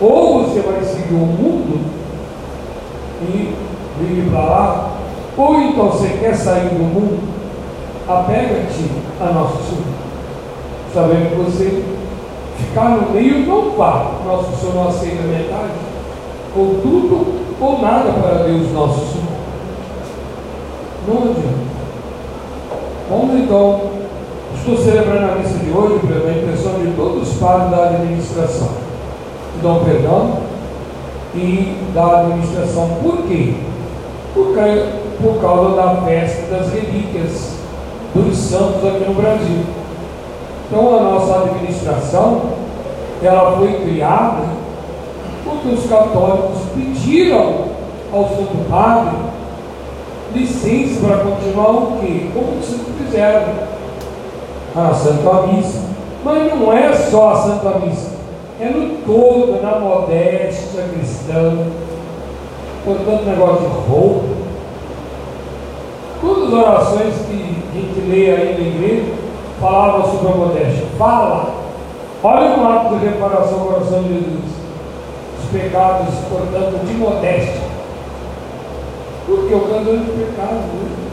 Ou 0.00 0.44
você 0.44 0.60
vai 0.60 0.82
seguir 0.82 1.14
o 1.14 1.26
mundo 1.26 1.80
e 3.22 3.54
vive 3.98 4.30
para 4.30 4.40
lá, 4.40 4.90
ou 5.36 5.60
então 5.60 5.86
você 5.86 6.08
quer 6.20 6.34
sair 6.34 6.68
do 6.68 6.82
mundo, 6.82 7.18
apega-te 8.06 8.90
a 9.20 9.32
Nosso 9.32 9.62
Senhor. 9.64 9.96
Sabendo 10.92 11.30
que 11.30 11.50
você 11.50 11.84
ficar 12.58 12.90
no 12.90 13.10
meio 13.10 13.46
não 13.46 13.70
vá. 13.70 14.12
Nosso 14.26 14.56
Senhor 14.56 14.74
não 14.74 14.88
aceita 14.88 15.22
metade, 15.22 15.72
ou 16.56 16.80
tudo 16.82 17.46
ou 17.60 17.80
nada 17.80 18.12
para 18.12 18.44
Deus 18.44 18.72
Nosso 18.72 19.00
Senhor. 19.12 19.36
Não 21.08 21.18
adianta. 21.18 21.66
Vamos 23.08 23.40
então, 23.40 23.80
estou 24.58 24.76
celebrando 24.78 25.32
a 25.32 25.34
missa 25.36 25.58
de 25.58 25.70
hoje 25.70 26.06
pela 26.06 26.30
intenção 26.30 26.74
de 26.80 26.92
todos 26.96 27.28
os 27.28 27.38
padres 27.38 27.70
da 27.70 27.88
administração, 27.90 28.68
que 29.54 29.62
dão 29.62 29.84
perdão 29.84 30.38
e 31.34 31.76
da 31.94 32.20
administração. 32.20 32.88
Por 33.02 33.22
quê? 33.28 33.54
Por, 34.34 34.54
por 35.22 35.40
causa 35.40 35.76
da 35.76 36.02
festa 36.02 36.54
das 36.54 36.72
relíquias 36.72 37.56
dos 38.14 38.36
santos 38.36 38.84
aqui 38.84 39.04
no 39.06 39.14
Brasil. 39.14 39.64
Então 40.66 40.98
a 40.98 41.02
nossa 41.02 41.44
administração, 41.44 42.42
ela 43.22 43.56
foi 43.56 43.72
criada 43.84 44.42
porque 45.44 45.68
os 45.68 45.86
católicos 45.86 46.58
pediram 46.74 47.66
ao 48.12 48.28
Santo 48.28 48.68
Padre 48.68 49.16
licença 50.34 51.06
para 51.06 51.18
continuar 51.18 51.70
o 51.70 51.98
quê? 52.00 52.26
Como 52.34 52.62
sempre 52.62 53.04
fizeram. 53.04 53.76
A 54.76 54.94
Santa 54.94 55.46
Missa. 55.46 55.80
Mas 56.24 56.54
não 56.54 56.72
é 56.72 56.92
só 56.92 57.32
a 57.32 57.36
Santa 57.36 57.78
Missa. 57.78 58.10
É 58.60 58.66
no 58.66 58.98
todo, 59.04 59.62
na 59.62 59.78
modéstia 59.78 60.84
cristã. 60.92 61.56
Portanto, 62.84 63.24
negócio 63.24 63.68
de 63.68 63.90
roupa. 63.90 64.36
Todas 66.20 66.44
as 66.44 66.52
orações 66.52 67.14
que 67.26 67.62
a 67.72 67.80
gente 67.80 68.00
lê 68.08 68.30
aí 68.30 68.54
na 68.58 68.68
igreja 68.68 69.14
falavam 69.60 70.10
sobre 70.10 70.28
a 70.28 70.36
modéstia. 70.36 70.84
Fala. 70.98 71.54
Olha 72.22 72.56
no 72.56 72.68
ato 72.68 72.96
de 72.96 73.06
reparação 73.06 73.58
do 73.58 73.64
coração 73.66 74.02
de 74.02 74.14
Jesus. 74.14 74.56
Os 75.42 75.50
pecados, 75.50 76.14
portanto, 76.28 76.84
de 76.84 76.94
modéstia 76.94 77.66
porque 79.26 79.54
o 79.54 79.60
canto 79.60 79.90
de 79.90 80.10
pecado. 80.12 80.54
Né? 80.54 81.05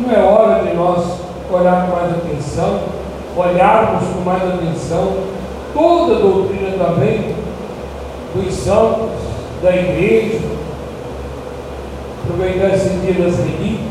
Não 0.00 0.12
é 0.12 0.18
hora 0.22 0.64
de 0.64 0.74
nós 0.74 1.04
olhar 1.50 1.86
com 1.86 1.96
mais 1.96 2.10
atenção, 2.10 2.80
olharmos 3.36 4.08
com 4.08 4.20
mais 4.20 4.42
atenção 4.42 5.12
toda 5.72 6.16
a 6.16 6.18
doutrina 6.18 6.70
também 6.78 7.34
dos 8.34 8.54
santos, 8.54 9.10
da 9.62 9.74
igreja, 9.74 10.40
aproveitar 12.24 12.74
esse 12.74 12.88
dia 12.88 13.24
das 13.24 13.36
relíquias, 13.36 13.84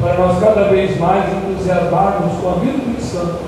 para 0.00 0.14
nós 0.14 0.38
cada 0.40 0.64
vez 0.64 0.98
mais 0.98 1.24
entusiasmarmos 1.32 2.32
com 2.40 2.48
a 2.48 2.52
vida 2.54 2.82
santos, 3.12 3.40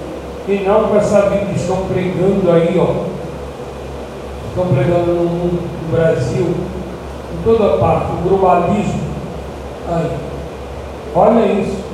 e 0.47 0.57
não 0.57 0.85
com 0.85 0.97
essa 0.97 1.23
vida 1.31 1.47
que 1.47 1.57
estão 1.57 1.77
pregando 1.87 2.51
aí, 2.53 2.79
ó, 2.79 3.07
estão 4.51 4.75
pregando 4.75 5.13
no 5.13 5.25
mundo, 5.25 5.63
no 5.83 5.97
Brasil, 5.97 6.55
em 7.33 7.43
toda 7.43 7.79
parte, 7.79 8.13
o 8.13 8.29
globalismo. 8.29 9.01
Aí. 9.89 10.34
Olha 11.15 11.47
isso. 11.47 11.85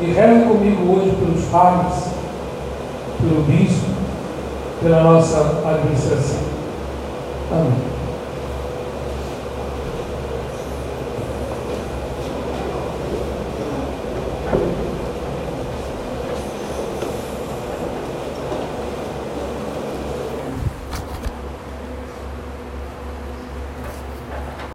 E 0.00 0.12
reza 0.12 0.44
comigo 0.46 0.92
hoje 0.92 1.16
pelos 1.16 1.44
padres, 1.46 2.10
pelo 3.18 3.42
bispo, 3.44 3.88
pela 4.82 5.02
nossa 5.02 5.38
administração. 5.64 6.40
Amém. 7.50 7.95